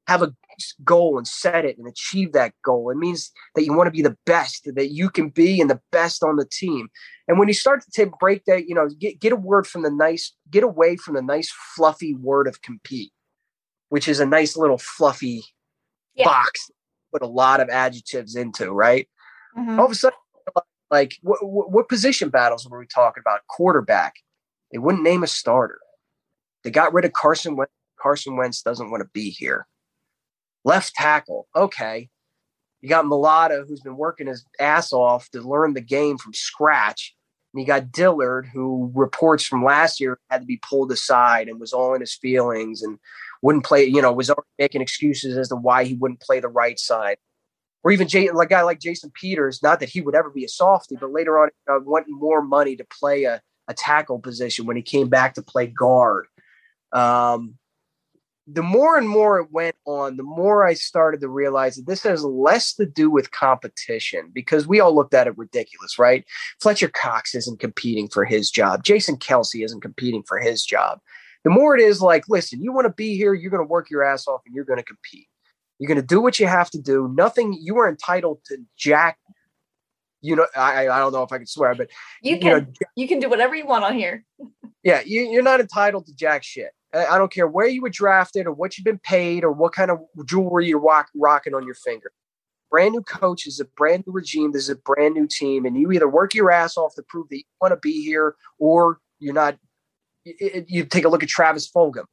have 0.07 0.23
a 0.23 0.35
goal 0.83 1.18
and 1.18 1.27
set 1.27 1.64
it 1.64 1.79
and 1.79 1.87
achieve 1.87 2.33
that 2.33 2.53
goal. 2.64 2.90
It 2.90 2.96
means 2.96 3.31
that 3.55 3.64
you 3.64 3.73
want 3.73 3.87
to 3.87 3.92
be 3.92 4.03
the 4.03 4.16
best 4.27 4.68
that 4.75 4.90
you 4.90 5.09
can 5.09 5.29
be 5.29 5.61
and 5.61 5.70
the 5.70 5.81
best 5.92 6.25
on 6.25 6.37
the 6.37 6.44
team. 6.44 6.88
And 7.29 7.38
when 7.38 7.46
you 7.46 7.55
start 7.55 7.83
to 7.83 7.90
take, 7.92 8.11
break 8.18 8.44
that, 8.46 8.66
you 8.66 8.75
know, 8.75 8.88
get, 8.88 9.20
get 9.20 9.33
a 9.33 9.37
word 9.37 9.68
from 9.68 9.83
the 9.83 9.90
nice, 9.90 10.35
get 10.51 10.64
away 10.64 10.96
from 10.96 11.14
the 11.14 11.23
nice 11.23 11.53
fluffy 11.77 12.14
word 12.14 12.49
of 12.49 12.61
compete, 12.61 13.12
which 13.88 14.09
is 14.09 14.18
a 14.18 14.27
nice 14.27 14.57
little 14.57 14.79
fluffy 14.79 15.44
yeah. 16.14 16.25
box, 16.25 16.70
put 17.12 17.23
a 17.23 17.29
lot 17.29 17.61
of 17.61 17.68
adjectives 17.68 18.35
into, 18.35 18.73
right? 18.73 19.09
Mm-hmm. 19.57 19.79
All 19.79 19.87
of 19.87 19.92
a 19.92 19.94
sudden, 19.94 20.18
like 20.90 21.16
what, 21.22 21.38
what 21.42 21.88
position 21.88 22.31
battles 22.31 22.68
were 22.68 22.79
we 22.79 22.87
talking 22.87 23.20
about? 23.20 23.46
Quarterback. 23.48 24.14
They 24.72 24.79
wouldn't 24.79 25.05
name 25.05 25.22
a 25.22 25.26
starter. 25.26 25.81
They 26.64 26.70
got 26.70 26.92
rid 26.92 27.05
of 27.05 27.12
Carson 27.12 27.57
Wentz. 27.57 27.72
Carson 28.00 28.37
Wentz 28.37 28.62
doesn't 28.62 28.90
want 28.90 29.03
to 29.03 29.09
be 29.12 29.31
here. 29.31 29.66
Left 30.64 30.94
tackle. 30.94 31.48
Okay. 31.55 32.09
You 32.81 32.88
got 32.88 33.05
Mailata, 33.05 33.66
who's 33.66 33.81
been 33.81 33.96
working 33.96 34.26
his 34.26 34.44
ass 34.59 34.92
off 34.92 35.29
to 35.31 35.42
learn 35.42 35.74
the 35.74 35.81
game 35.81 36.16
from 36.16 36.33
scratch. 36.33 37.14
And 37.53 37.61
you 37.61 37.66
got 37.66 37.92
Dillard, 37.92 38.48
who 38.53 38.90
reports 38.94 39.44
from 39.44 39.64
last 39.64 40.00
year 40.00 40.18
had 40.31 40.42
to 40.42 40.46
be 40.46 40.61
pulled 40.68 40.92
aside 40.92 41.48
and 41.48 41.61
was 41.61 41.72
all 41.72 41.94
in 41.94 42.00
his 42.00 42.14
feelings 42.14 42.83
and 42.83 42.98
wouldn't 43.42 43.64
play, 43.64 43.85
you 43.85 44.00
know, 44.00 44.12
was 44.12 44.31
making 44.59 44.81
excuses 44.81 45.37
as 45.37 45.48
to 45.48 45.57
why 45.57 45.85
he 45.85 45.94
wouldn't 45.94 46.20
play 46.20 46.40
the 46.40 46.48
right 46.48 46.79
side. 46.79 47.16
Or 47.82 47.90
even 47.90 48.08
Jay, 48.08 48.30
like 48.30 48.48
a 48.48 48.50
guy 48.50 48.62
like 48.62 48.78
Jason 48.78 49.10
Peters, 49.14 49.62
not 49.62 49.80
that 49.80 49.88
he 49.88 50.00
would 50.00 50.14
ever 50.14 50.30
be 50.30 50.44
a 50.44 50.48
softy, 50.48 50.96
but 51.00 51.12
later 51.12 51.38
on, 51.38 51.48
uh, 51.70 51.80
wanting 51.82 52.14
more 52.14 52.42
money 52.42 52.76
to 52.76 52.84
play 52.84 53.24
a, 53.24 53.40
a 53.68 53.74
tackle 53.74 54.18
position 54.18 54.66
when 54.66 54.76
he 54.76 54.82
came 54.82 55.08
back 55.08 55.34
to 55.34 55.42
play 55.42 55.66
guard. 55.66 56.26
Um, 56.92 57.54
the 58.52 58.62
more 58.62 58.96
and 58.96 59.08
more 59.08 59.38
it 59.38 59.52
went 59.52 59.76
on, 59.86 60.16
the 60.16 60.22
more 60.22 60.66
I 60.66 60.74
started 60.74 61.20
to 61.20 61.28
realize 61.28 61.76
that 61.76 61.86
this 61.86 62.02
has 62.02 62.24
less 62.24 62.74
to 62.74 62.86
do 62.86 63.08
with 63.10 63.30
competition 63.30 64.30
because 64.32 64.66
we 64.66 64.80
all 64.80 64.94
looked 64.94 65.14
at 65.14 65.26
it 65.26 65.38
ridiculous, 65.38 65.98
right? 65.98 66.24
Fletcher 66.60 66.88
Cox 66.88 67.34
isn't 67.34 67.60
competing 67.60 68.08
for 68.08 68.24
his 68.24 68.50
job. 68.50 68.82
Jason 68.82 69.16
Kelce 69.16 69.64
isn't 69.64 69.82
competing 69.82 70.22
for 70.24 70.38
his 70.38 70.64
job. 70.64 71.00
The 71.44 71.50
more 71.50 71.76
it 71.76 71.82
is 71.82 72.02
like, 72.02 72.28
listen, 72.28 72.62
you 72.62 72.72
want 72.72 72.86
to 72.86 72.92
be 72.92 73.16
here, 73.16 73.34
you're 73.34 73.50
going 73.50 73.64
to 73.64 73.70
work 73.70 73.88
your 73.88 74.02
ass 74.02 74.26
off 74.26 74.42
and 74.44 74.54
you're 74.54 74.64
going 74.64 74.78
to 74.78 74.84
compete. 74.84 75.28
You're 75.80 75.88
going 75.88 76.00
to 76.00 76.06
do 76.06 76.20
what 76.20 76.38
you 76.38 76.46
have 76.46 76.70
to 76.70 76.78
do. 76.80 77.12
Nothing, 77.16 77.58
you 77.60 77.78
are 77.78 77.88
entitled 77.88 78.38
to 78.46 78.58
jack. 78.76 79.18
You 80.20 80.36
know, 80.36 80.46
I, 80.54 80.88
I 80.88 80.98
don't 81.00 81.12
know 81.12 81.24
if 81.24 81.32
I 81.32 81.38
can 81.38 81.46
swear, 81.46 81.74
but 81.74 81.88
you 82.22 82.38
can, 82.38 82.46
you, 82.46 82.60
know, 82.60 82.66
you 82.94 83.08
can 83.08 83.18
do 83.18 83.28
whatever 83.28 83.56
you 83.56 83.66
want 83.66 83.84
on 83.84 83.94
here. 83.94 84.24
yeah, 84.84 85.00
you, 85.04 85.22
you're 85.22 85.42
not 85.42 85.60
entitled 85.60 86.06
to 86.06 86.14
jack 86.14 86.44
shit 86.44 86.70
I 86.92 87.18
don't 87.18 87.32
care 87.32 87.46
where 87.46 87.68
you 87.68 87.82
were 87.82 87.90
drafted 87.90 88.46
or 88.46 88.52
what 88.52 88.76
you've 88.76 88.84
been 88.84 88.98
paid 88.98 89.44
or 89.44 89.52
what 89.52 89.72
kind 89.72 89.90
of 89.90 90.00
jewelry 90.24 90.66
you're 90.66 90.80
rock, 90.80 91.08
rocking 91.14 91.54
on 91.54 91.64
your 91.64 91.74
finger. 91.74 92.10
Brand 92.70 92.92
new 92.92 93.02
coach 93.02 93.46
is 93.46 93.60
a 93.60 93.64
brand 93.64 94.04
new 94.06 94.12
regime. 94.12 94.52
This 94.52 94.64
is 94.64 94.70
a 94.70 94.76
brand 94.76 95.14
new 95.14 95.26
team, 95.28 95.66
and 95.66 95.76
you 95.76 95.90
either 95.92 96.08
work 96.08 96.34
your 96.34 96.50
ass 96.50 96.76
off 96.76 96.94
to 96.96 97.02
prove 97.02 97.28
that 97.30 97.38
you 97.38 97.44
want 97.60 97.72
to 97.72 97.76
be 97.76 98.04
here, 98.04 98.36
or 98.58 98.98
you're 99.18 99.34
not. 99.34 99.56
You, 100.24 100.64
you 100.68 100.84
take 100.84 101.04
a 101.04 101.08
look 101.08 101.22
at 101.22 101.28
Travis 101.28 101.68
Fulgham, 101.68 102.04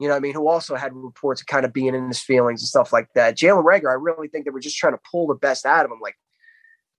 you 0.00 0.08
know, 0.08 0.16
I 0.16 0.20
mean, 0.20 0.34
who 0.34 0.48
also 0.48 0.74
had 0.74 0.94
reports 0.94 1.40
of 1.40 1.46
kind 1.46 1.64
of 1.64 1.72
being 1.72 1.94
in 1.94 2.08
his 2.08 2.20
feelings 2.20 2.62
and 2.62 2.68
stuff 2.68 2.92
like 2.92 3.08
that. 3.14 3.36
Jalen 3.36 3.64
Reagor, 3.64 3.90
I 3.90 3.94
really 3.94 4.28
think 4.28 4.44
they 4.44 4.50
were 4.50 4.60
just 4.60 4.78
trying 4.78 4.94
to 4.94 5.00
pull 5.10 5.26
the 5.26 5.34
best 5.34 5.66
out 5.66 5.84
of 5.84 5.90
him. 5.90 5.98
Like, 6.00 6.16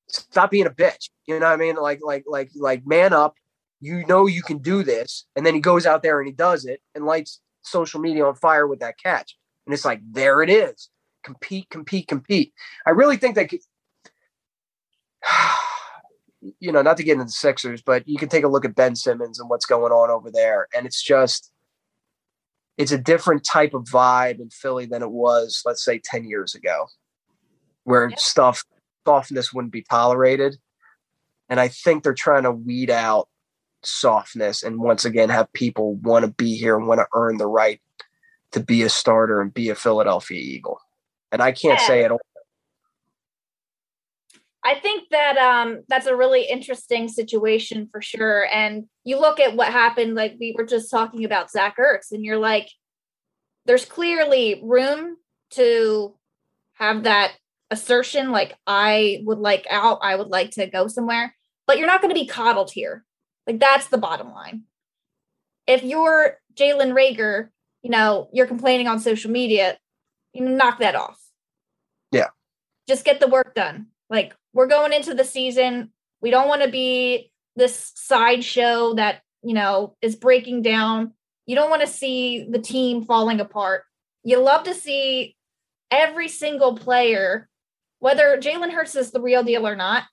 stop 0.08 0.52
being 0.52 0.68
a 0.68 0.72
bitch. 0.72 1.10
You 1.26 1.40
know 1.40 1.48
what 1.48 1.54
I 1.54 1.58
mean? 1.58 1.76
Like, 1.76 2.00
like, 2.04 2.26
like, 2.28 2.52
like, 2.56 2.86
man 2.86 3.12
up 3.12 3.34
you 3.82 4.06
know 4.06 4.28
you 4.28 4.44
can 4.44 4.60
do 4.60 4.84
this 4.84 5.26
and 5.36 5.46
then 5.46 5.54
he 5.54 5.60
goes 5.60 5.86
out 5.86 6.02
there 6.04 6.22
and 6.22 6.28
he 6.28 6.34
does 6.34 6.64
it 6.66 6.80
and 6.96 7.04
lights 7.06 7.42
social 7.64 8.00
media 8.00 8.26
on 8.26 8.36
fire 8.36 8.68
with 8.68 8.80
that 8.80 8.98
catch 8.98 9.36
and 9.66 9.74
it's 9.74 9.84
like 9.84 10.00
there 10.12 10.42
it 10.42 10.50
is 10.50 10.90
compete 11.24 11.70
compete 11.70 12.08
compete 12.08 12.54
i 12.86 12.92
really 12.92 13.18
think 13.18 13.36
that 13.36 13.52
you 16.60 16.72
know 16.72 16.82
not 16.82 16.96
to 16.98 17.04
get 17.04 17.14
into 17.14 17.26
the 17.26 17.32
sixers 17.32 17.82
but 17.82 18.08
you 18.08 18.18
can 18.18 18.30
take 18.30 18.44
a 18.44 18.48
look 18.48 18.64
at 18.66 18.76
ben 18.76 18.96
simmons 18.96 19.40
and 19.40 19.50
what's 19.50 19.66
going 19.66 19.92
on 19.92 20.10
over 20.10 20.32
there 20.32 20.68
and 20.76 20.86
it's 20.86 21.02
just 21.02 21.52
it's 22.78 22.92
a 22.92 22.98
different 22.98 23.44
type 23.44 23.74
of 23.74 23.84
vibe 23.84 24.40
in 24.40 24.50
philly 24.50 24.86
than 24.86 25.02
it 25.02 25.12
was 25.12 25.62
let's 25.66 25.84
say 25.84 26.00
10 26.04 26.26
years 26.26 26.56
ago 26.56 26.88
where 27.84 28.10
yeah. 28.10 28.16
stuff 28.18 28.64
softness 29.06 29.54
wouldn't 29.54 29.74
be 29.74 29.84
tolerated 29.90 30.58
and 31.50 31.60
i 31.60 31.68
think 31.68 32.04
they're 32.04 32.14
trying 32.14 32.44
to 32.44 32.52
weed 32.52 32.90
out 32.90 33.28
softness 33.84 34.62
and 34.64 34.80
once 34.80 35.06
again 35.06 35.30
have 35.30 35.52
people 35.54 35.96
want 35.96 36.24
to 36.24 36.32
be 36.32 36.56
here 36.56 36.78
and 36.78 36.88
want 36.88 37.00
to 37.00 37.08
earn 37.14 37.38
the 37.38 37.48
right 37.48 37.82
to 38.52 38.60
be 38.60 38.84
a 38.84 38.90
starter 38.90 39.42
and 39.42 39.54
be 39.54 39.70
a 39.70 39.76
Philadelphia 39.76 40.40
Eagle. 40.40 40.80
And 41.32 41.42
I 41.42 41.52
can't 41.52 41.80
yeah. 41.80 41.88
say 41.88 42.02
it 42.02 42.12
all. 42.12 42.20
I 44.64 44.76
think 44.76 45.10
that 45.10 45.38
um, 45.38 45.82
that's 45.88 46.06
a 46.06 46.16
really 46.16 46.44
interesting 46.44 47.08
situation 47.08 47.90
for 47.92 48.02
sure. 48.02 48.48
And 48.54 48.86
you 49.04 49.20
look 49.20 49.40
at 49.40 49.56
what 49.56 49.70
happened, 49.70 50.14
like 50.16 50.36
we 50.40 50.54
were 50.56 50.66
just 50.66 50.92
talking 50.92 51.26
about 51.26 51.50
Zach 51.50 51.78
Ertz, 51.78 52.12
and 52.12 52.24
you're 52.24 52.38
like, 52.38 52.70
there's 53.66 53.86
clearly 53.86 54.60
room 54.64 55.18
to 55.52 56.16
have 56.74 57.04
that 57.04 57.34
assertion, 57.72 58.32
like 58.32 58.56
I 58.68 59.22
would 59.24 59.40
like 59.40 59.66
out, 59.70 60.00
I 60.02 60.16
would 60.16 60.28
like 60.28 60.52
to 60.52 60.68
go 60.68 60.88
somewhere, 60.88 61.36
but 61.66 61.78
you're 61.78 61.88
not 61.88 62.02
going 62.02 62.14
to 62.14 62.20
be 62.20 62.28
coddled 62.28 62.72
here. 62.72 63.06
Like 63.48 63.60
that's 63.60 63.88
the 63.88 63.98
bottom 63.98 64.32
line. 64.32 64.64
If 65.68 65.84
you're 65.84 66.38
Jalen 66.54 66.94
Reagor, 66.94 67.50
you 67.82 67.90
know, 67.90 68.30
you're 68.34 68.48
complaining 68.48 68.88
on 68.88 69.00
social 69.00 69.32
media, 69.32 69.78
you 70.34 70.48
knock 70.48 70.80
that 70.80 70.96
off. 70.96 71.20
Yeah. 72.12 72.28
Just 72.88 73.06
get 73.06 73.20
the 73.20 73.28
work 73.28 73.56
done. 73.56 73.88
Like 74.10 74.36
we're 74.54 74.68
going 74.68 74.94
into 74.94 75.14
the 75.14 75.24
season. 75.24 75.92
We 76.22 76.32
don't 76.32 76.48
want 76.48 76.62
to 76.64 76.70
be 76.70 77.32
this 77.56 77.92
sideshow 77.96 78.96
that, 78.96 79.22
you 79.44 79.54
know, 79.54 79.96
is 80.02 80.16
breaking 80.16 80.62
down. 80.62 81.14
You 81.46 81.56
don't 81.56 81.70
want 81.70 81.82
to 81.82 81.88
see 81.88 82.48
the 82.50 82.60
team 82.60 83.04
falling 83.04 83.40
apart. 83.40 83.84
You 84.24 84.40
love 84.40 84.64
to 84.64 84.74
see 84.74 85.36
every 85.90 86.28
single 86.28 86.76
player, 86.76 87.50
whether 88.00 88.38
Jalen 88.38 88.72
Hurts 88.72 88.96
is 88.96 89.12
the 89.12 89.22
real 89.22 89.44
deal 89.44 89.68
or 89.68 89.76
not, 89.76 90.04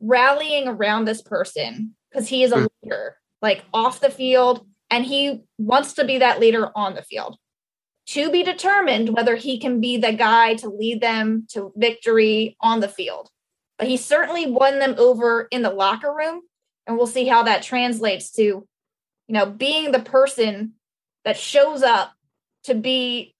rallying 0.00 0.68
around 0.68 1.04
this 1.04 1.22
person 1.22 1.94
because 2.10 2.28
he 2.28 2.42
is 2.42 2.52
a 2.52 2.56
mm. 2.56 2.68
leader, 2.82 3.16
like 3.40 3.64
off 3.72 4.00
the 4.00 4.10
field, 4.10 4.66
and 4.90 5.04
he 5.04 5.42
wants 5.58 5.94
to 5.94 6.04
be 6.04 6.18
that 6.18 6.40
leader 6.40 6.70
on 6.76 6.94
the 6.94 7.02
field. 7.02 7.38
To 8.08 8.30
be 8.30 8.42
determined 8.42 9.10
whether 9.16 9.36
he 9.36 9.58
can 9.58 9.80
be 9.80 9.96
the 9.96 10.12
guy 10.12 10.54
to 10.54 10.68
lead 10.68 11.00
them 11.00 11.46
to 11.52 11.72
victory 11.76 12.56
on 12.60 12.80
the 12.80 12.88
field. 12.88 13.30
But 13.78 13.88
he 13.88 13.96
certainly 13.96 14.50
won 14.50 14.78
them 14.78 14.94
over 14.98 15.48
in 15.50 15.62
the 15.62 15.70
locker 15.70 16.14
room, 16.14 16.42
and 16.86 16.96
we'll 16.96 17.06
see 17.06 17.26
how 17.26 17.44
that 17.44 17.62
translates 17.62 18.30
to, 18.32 18.42
you 18.42 18.66
know, 19.28 19.46
being 19.46 19.92
the 19.92 20.00
person 20.00 20.74
that 21.24 21.36
shows 21.36 21.82
up 21.82 22.12
to 22.64 22.74
be 22.74 23.34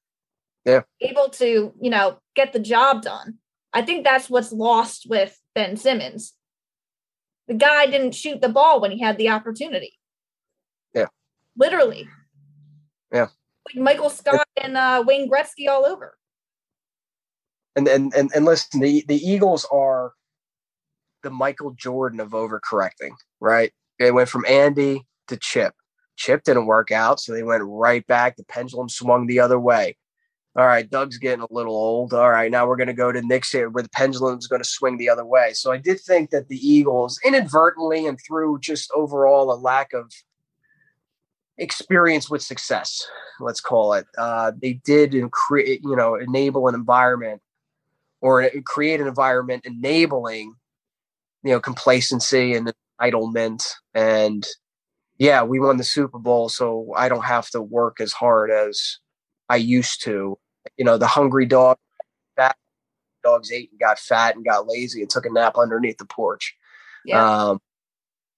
yeah. 0.65 0.83
able 1.01 1.29
to, 1.31 1.73
you 1.81 1.91
know, 1.91 2.19
get 2.35 2.53
the 2.53 2.59
job 2.59 3.03
done. 3.03 3.39
I 3.73 3.83
think 3.83 4.05
that's 4.05 4.29
what's 4.29 4.53
lost 4.53 5.07
with 5.09 5.39
Ben 5.55 5.77
Simmons 5.77 6.35
the 7.49 7.55
guy 7.55 7.87
didn't 7.87 8.15
shoot 8.15 8.41
the 8.41 8.49
ball 8.49 8.81
when 8.81 8.91
he 8.91 9.01
had 9.01 9.19
the 9.19 9.29
opportunity. 9.29 9.99
Yeah. 10.95 11.09
Literally. 11.57 12.09
Yeah. 13.13 13.29
Like 13.67 13.77
Michael 13.77 14.11
Scott 14.11 14.47
and 14.57 14.77
uh, 14.77 15.05
Wayne 15.07 15.31
Gretzky 15.31 15.69
all 15.69 15.85
over. 15.85 16.17
And 17.75 17.89
and 17.89 18.13
and, 18.15 18.31
and 18.35 18.45
listen, 18.45 18.81
the, 18.81 19.05
the 19.09 19.17
Eagles 19.17 19.67
are 19.73 20.13
the 21.23 21.31
Michael 21.31 21.73
Jordan 21.73 22.21
of 22.21 22.31
overcorrecting, 22.31 23.13
right? 23.41 23.73
They 23.99 24.13
went 24.13 24.29
from 24.29 24.45
Andy 24.47 25.07
to 25.29 25.37
Chip. 25.37 25.75
Chip 26.17 26.45
didn't 26.45 26.67
work 26.67 26.91
out, 26.91 27.21
so 27.21 27.33
they 27.33 27.43
went 27.43 27.63
right 27.65 28.07
back. 28.07 28.37
The 28.37 28.45
pendulum 28.45 28.89
swung 28.89 29.27
the 29.27 29.41
other 29.41 29.59
way 29.59 29.97
all 30.55 30.67
right, 30.67 30.89
Doug's 30.89 31.17
getting 31.17 31.43
a 31.43 31.47
little 31.51 31.75
old. 31.75 32.13
All 32.13 32.31
right, 32.31 32.51
now 32.51 32.67
we're 32.67 32.77
going 32.77 32.89
to 32.89 32.93
go 32.93 33.11
to 33.11 33.23
Nick's 33.23 33.51
here 33.51 33.71
where 33.71 33.83
the 33.83 33.89
pendulum's 33.89 34.47
going 34.47 34.63
to 34.63 34.69
swing 34.69 34.99
the 34.99 35.09
other 35.09 35.25
way. 35.25 35.53
So 35.55 35.73
I 35.73 35.79
did 35.79 35.99
think 36.01 36.31
that 36.31 36.49
the 36.49 36.57
Eagles, 36.57 37.19
inadvertently 37.25 38.07
and 38.07 38.19
through 38.27 38.59
just 38.61 38.91
overall 38.95 39.51
a 39.51 39.57
lack 39.57 39.95
of 39.95 40.13
experience 41.57 42.29
with 42.29 42.43
success, 42.43 43.07
let's 43.41 43.61
call 43.61 43.95
it, 43.95 44.07
uh, 44.19 44.53
they 44.61 44.75
did 44.85 45.15
create, 45.31 45.81
you 45.83 45.97
know, 45.97 46.17
enable 46.17 46.69
an 46.69 46.75
environment 46.75 47.41
or 48.21 48.51
create 48.67 49.01
an 49.01 49.09
environment 49.09 49.65
enabling, 49.65 50.55
you 51.43 51.53
know, 51.53 51.61
complacency 51.61 52.55
and 52.55 52.73
entitlement. 53.01 53.65
And 53.95 54.47
yeah, 55.19 55.43
we 55.43 55.61
won 55.61 55.77
the 55.77 55.85
Super 55.85 56.19
Bowl, 56.19 56.49
so 56.49 56.93
I 56.97 57.09
don't 57.09 57.25
have 57.25 57.49
to 57.51 57.61
work 57.63 58.01
as 58.01 58.13
hard 58.13 58.51
as 58.51 58.99
I 59.49 59.57
used 59.57 60.03
to 60.05 60.39
you 60.77 60.85
know, 60.85 60.99
the 60.99 61.07
hungry 61.07 61.47
dog, 61.47 61.77
fat 62.37 62.57
dogs 63.25 63.51
ate 63.53 63.71
and 63.71 63.81
got 63.81 63.99
fat 63.99 64.35
and 64.35 64.45
got 64.45 64.67
lazy 64.67 65.01
and 65.01 65.11
took 65.11 65.27
a 65.27 65.31
nap 65.31 65.57
underneath 65.57 65.99
the 65.99 66.05
porch. 66.05 66.57
Yeah. 67.05 67.25
Um, 67.25 67.61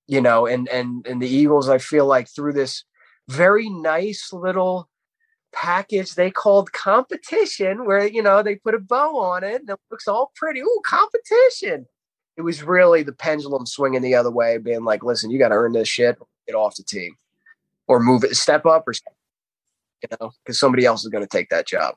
you 0.06 0.20
know, 0.20 0.46
and 0.46 0.68
and 0.68 1.06
and 1.06 1.20
the 1.20 1.28
Eagles, 1.28 1.68
I 1.68 1.78
feel 1.78 2.06
like 2.06 2.28
through 2.28 2.52
this 2.52 2.84
very 3.28 3.68
nice 3.70 4.32
little 4.32 4.88
package 5.52 6.16
they 6.16 6.32
called 6.32 6.72
competition 6.72 7.86
where 7.86 8.04
you 8.08 8.20
know 8.20 8.42
they 8.42 8.56
put 8.56 8.74
a 8.74 8.78
bow 8.78 9.16
on 9.16 9.44
it 9.44 9.60
and 9.60 9.70
it 9.70 9.78
looks 9.88 10.08
all 10.08 10.32
pretty 10.34 10.60
ooh 10.60 10.82
competition 10.84 11.86
it 12.36 12.42
was 12.42 12.62
really 12.62 13.02
the 13.02 13.12
pendulum 13.12 13.66
swinging 13.66 14.02
the 14.02 14.14
other 14.14 14.30
way 14.30 14.58
being 14.58 14.84
like 14.84 15.02
listen 15.02 15.30
you 15.30 15.38
got 15.38 15.48
to 15.48 15.54
earn 15.54 15.72
this 15.72 15.88
shit 15.88 16.18
get 16.46 16.54
off 16.54 16.76
the 16.76 16.82
team 16.82 17.16
or 17.86 18.00
move 18.00 18.24
it 18.24 18.36
step 18.36 18.66
up 18.66 18.84
or 18.86 18.94
you 20.02 20.08
know 20.20 20.32
because 20.44 20.58
somebody 20.58 20.84
else 20.84 21.04
is 21.04 21.10
going 21.10 21.24
to 21.24 21.28
take 21.28 21.48
that 21.48 21.66
job 21.66 21.94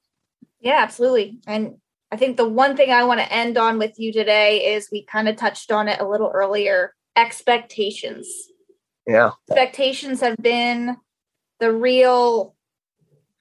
yeah 0.60 0.78
absolutely 0.80 1.40
and 1.48 1.76
i 2.12 2.16
think 2.16 2.38
the 2.38 2.48
one 2.48 2.76
thing 2.76 2.92
i 2.92 3.04
want 3.04 3.20
to 3.20 3.34
end 3.34 3.58
on 3.58 3.78
with 3.78 4.00
you 4.00 4.12
today 4.14 4.74
is 4.74 4.90
we 4.92 5.06
kind 5.06 5.28
of 5.28 5.36
touched 5.36 5.72
on 5.72 5.88
it 5.88 6.00
a 6.00 6.08
little 6.08 6.32
earlier 6.34 6.94
expectations 7.16 8.28
yeah 9.08 9.32
expectations 9.50 10.22
have 10.22 10.38
been 10.38 10.96
the 11.60 11.72
real 11.72 12.56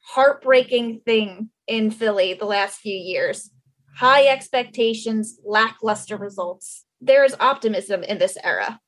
heartbreaking 0.06 1.00
thing 1.00 1.50
in 1.66 1.90
Philly 1.90 2.34
the 2.34 2.44
last 2.44 2.78
few 2.78 2.96
years. 2.96 3.50
High 3.96 4.26
expectations, 4.26 5.38
lackluster 5.44 6.16
results. 6.16 6.84
There 7.00 7.24
is 7.24 7.36
optimism 7.38 8.02
in 8.02 8.18
this 8.18 8.36
era 8.42 8.80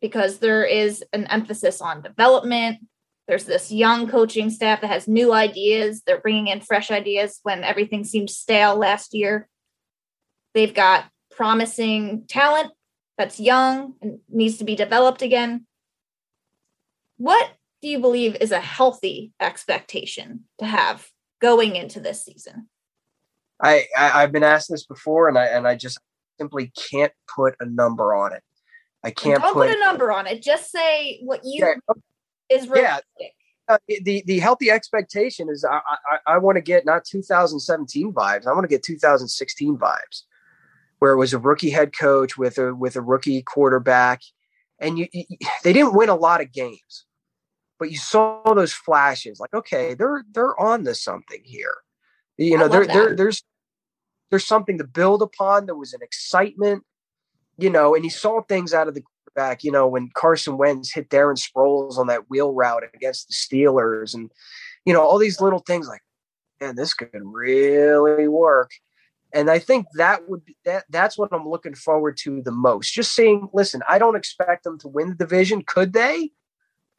because 0.00 0.38
there 0.38 0.64
is 0.64 1.04
an 1.12 1.26
emphasis 1.26 1.80
on 1.80 2.02
development. 2.02 2.78
There's 3.26 3.44
this 3.44 3.70
young 3.70 4.08
coaching 4.08 4.50
staff 4.50 4.80
that 4.80 4.88
has 4.88 5.08
new 5.08 5.32
ideas. 5.32 6.02
They're 6.06 6.20
bringing 6.20 6.48
in 6.48 6.60
fresh 6.60 6.90
ideas 6.90 7.40
when 7.42 7.64
everything 7.64 8.04
seemed 8.04 8.30
stale 8.30 8.76
last 8.76 9.12
year. 9.12 9.48
They've 10.54 10.72
got 10.72 11.06
promising 11.30 12.24
talent 12.26 12.72
that's 13.18 13.40
young 13.40 13.94
and 14.00 14.20
needs 14.28 14.58
to 14.58 14.64
be 14.64 14.76
developed 14.76 15.22
again. 15.22 15.66
What 17.16 17.50
do 17.82 17.88
you 17.88 17.98
believe 17.98 18.36
is 18.36 18.52
a 18.52 18.60
healthy 18.60 19.32
expectation 19.40 20.44
to 20.58 20.64
have 20.64 21.08
going 21.40 21.76
into 21.76 22.00
this 22.00 22.24
season? 22.24 22.68
I, 23.60 23.86
I 23.96 24.20
have 24.20 24.32
been 24.32 24.44
asked 24.44 24.70
this 24.70 24.86
before, 24.86 25.28
and 25.28 25.36
I 25.36 25.46
and 25.46 25.66
I 25.66 25.74
just 25.74 25.98
simply 26.38 26.72
can't 26.90 27.12
put 27.34 27.54
a 27.60 27.66
number 27.66 28.14
on 28.14 28.32
it. 28.32 28.42
I 29.04 29.10
can't 29.10 29.40
Don't 29.40 29.54
put, 29.54 29.68
put 29.68 29.76
a 29.76 29.80
number 29.80 30.12
on 30.12 30.26
it. 30.26 30.42
Just 30.42 30.70
say 30.70 31.20
what 31.22 31.40
you 31.44 31.64
yeah. 31.64 31.94
is 32.56 32.68
realistic. 32.68 33.04
Yeah. 33.20 33.26
Uh, 33.68 33.78
the 33.86 34.22
the 34.26 34.38
healthy 34.38 34.70
expectation 34.70 35.48
is 35.50 35.62
I 35.64 35.80
I, 35.86 36.34
I 36.34 36.38
want 36.38 36.56
to 36.56 36.62
get 36.62 36.86
not 36.86 37.04
2017 37.04 38.12
vibes. 38.12 38.46
I 38.46 38.52
want 38.52 38.64
to 38.64 38.68
get 38.68 38.82
2016 38.82 39.76
vibes, 39.76 40.22
where 41.00 41.12
it 41.12 41.18
was 41.18 41.34
a 41.34 41.38
rookie 41.38 41.68
head 41.68 41.96
coach 41.96 42.38
with 42.38 42.56
a 42.56 42.74
with 42.74 42.96
a 42.96 43.02
rookie 43.02 43.42
quarterback, 43.42 44.22
and 44.78 44.98
you, 44.98 45.06
you 45.12 45.26
they 45.64 45.74
didn't 45.74 45.92
win 45.92 46.08
a 46.08 46.14
lot 46.14 46.40
of 46.40 46.50
games, 46.50 47.04
but 47.78 47.90
you 47.90 47.96
saw 47.96 48.42
those 48.54 48.72
flashes 48.72 49.38
like 49.40 49.54
okay 49.54 49.94
they're 49.94 50.24
they're 50.32 50.58
on 50.60 50.84
to 50.84 50.94
something 50.94 51.40
here 51.44 51.74
you 52.36 52.58
know 52.58 52.68
there, 52.68 52.86
there 52.86 53.16
there's 53.16 53.42
there's 54.30 54.46
something 54.46 54.78
to 54.78 54.84
build 54.84 55.22
upon. 55.22 55.66
There 55.66 55.74
was 55.74 55.94
an 55.94 56.02
excitement 56.02 56.84
you 57.58 57.68
know 57.68 57.94
and 57.94 58.04
he 58.04 58.10
saw 58.10 58.40
things 58.42 58.72
out 58.72 58.88
of 58.88 58.94
the 58.94 59.02
back 59.34 59.62
you 59.62 59.70
know 59.70 59.86
when 59.86 60.08
Carson 60.14 60.56
Wentz 60.56 60.92
hit 60.92 61.10
Darren 61.10 61.36
Sproles 61.36 61.98
on 61.98 62.06
that 62.06 62.30
wheel 62.30 62.54
route 62.54 62.84
against 62.94 63.28
the 63.28 63.34
Steelers 63.34 64.14
and 64.14 64.30
you 64.86 64.94
know 64.94 65.02
all 65.02 65.18
these 65.18 65.40
little 65.40 65.58
things 65.58 65.86
like 65.86 66.00
man 66.60 66.76
this 66.76 66.94
could 66.94 67.10
really 67.14 68.28
work. 68.28 68.70
And 69.34 69.50
I 69.50 69.58
think 69.58 69.86
that 69.94 70.28
would 70.28 70.42
that 70.64 70.84
that's 70.88 71.18
what 71.18 71.32
I'm 71.32 71.46
looking 71.46 71.74
forward 71.74 72.16
to 72.22 72.40
the 72.42 72.50
most. 72.50 72.94
Just 72.94 73.14
seeing 73.14 73.48
listen 73.52 73.82
I 73.86 73.98
don't 73.98 74.16
expect 74.16 74.64
them 74.64 74.78
to 74.78 74.88
win 74.88 75.10
the 75.10 75.14
division. 75.14 75.62
Could 75.62 75.92
they? 75.92 76.30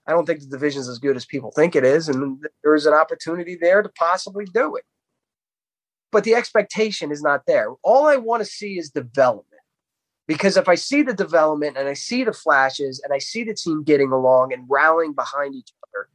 I 0.05 0.11
don't 0.11 0.25
think 0.25 0.41
the 0.41 0.47
division 0.47 0.81
is 0.81 0.89
as 0.89 0.99
good 0.99 1.15
as 1.15 1.25
people 1.25 1.51
think 1.51 1.75
it 1.75 1.83
is, 1.83 2.09
and 2.09 2.43
there's 2.63 2.85
an 2.85 2.93
opportunity 2.93 3.57
there 3.59 3.81
to 3.81 3.89
possibly 3.89 4.45
do 4.45 4.75
it. 4.75 4.83
But 6.11 6.23
the 6.23 6.35
expectation 6.35 7.11
is 7.11 7.21
not 7.21 7.45
there. 7.45 7.69
All 7.83 8.07
I 8.07 8.15
want 8.15 8.41
to 8.41 8.49
see 8.49 8.77
is 8.77 8.89
development. 8.89 9.45
Because 10.27 10.57
if 10.57 10.69
I 10.69 10.75
see 10.75 11.01
the 11.01 11.13
development 11.13 11.75
and 11.77 11.87
I 11.87 11.93
see 11.93 12.23
the 12.23 12.33
flashes 12.33 13.01
and 13.03 13.11
I 13.11 13.17
see 13.17 13.43
the 13.43 13.53
team 13.53 13.83
getting 13.83 14.11
along 14.11 14.53
and 14.53 14.65
rallying 14.69 15.13
behind 15.13 15.55
each 15.55 15.71
other, 15.83 16.07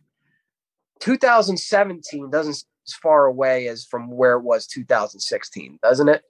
2017 1.00 2.30
doesn't 2.30 2.64
as 2.86 2.94
far 2.94 3.26
away 3.26 3.66
as 3.68 3.84
from 3.84 4.10
where 4.10 4.34
it 4.34 4.42
was 4.42 4.66
2016, 4.66 5.78
doesn't 5.82 6.08
it? 6.08 6.22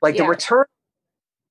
Like 0.00 0.16
yeah. 0.16 0.22
the 0.22 0.28
return 0.28 0.66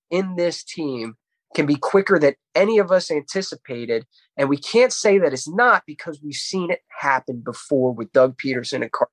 in 0.09 0.35
this 0.35 0.63
team 0.63 1.15
can 1.53 1.65
be 1.65 1.75
quicker 1.75 2.19
than 2.19 2.35
any 2.55 2.79
of 2.79 2.91
us 2.91 3.11
anticipated. 3.11 4.05
And 4.37 4.49
we 4.49 4.57
can't 4.57 4.93
say 4.93 5.17
that 5.19 5.33
it's 5.33 5.49
not 5.49 5.83
because 5.85 6.21
we've 6.21 6.35
seen 6.35 6.71
it 6.71 6.81
happen 6.87 7.41
before 7.41 7.91
with 7.91 8.11
Doug 8.11 8.37
Pederson 8.37 8.81
and 8.81 8.91
Car- 8.91 9.09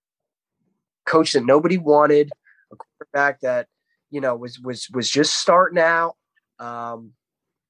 coach 1.06 1.32
that 1.32 1.44
nobody 1.44 1.78
wanted, 1.78 2.30
a 2.72 2.76
quarterback 2.76 3.40
that 3.40 3.66
you 4.10 4.20
know 4.20 4.36
was 4.36 4.58
was 4.58 4.88
was 4.90 5.10
just 5.10 5.36
starting 5.36 5.78
out. 5.78 6.16
Um, 6.58 7.12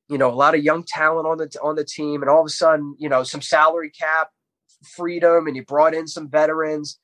you 0.08 0.18
know, 0.18 0.28
a 0.28 0.34
lot 0.34 0.56
of 0.56 0.64
young 0.64 0.82
talent 0.82 1.26
on 1.26 1.38
the 1.38 1.56
on 1.62 1.76
the 1.76 1.84
team, 1.84 2.22
and 2.22 2.30
all 2.30 2.40
of 2.40 2.46
a 2.46 2.50
sudden, 2.50 2.96
you 2.98 3.08
know, 3.08 3.22
some 3.22 3.40
salary 3.42 3.90
cap 3.90 4.30
freedom, 4.96 5.46
and 5.46 5.56
you 5.56 5.64
brought 5.64 5.94
in 5.94 6.06
some 6.06 6.28
veterans. 6.28 6.98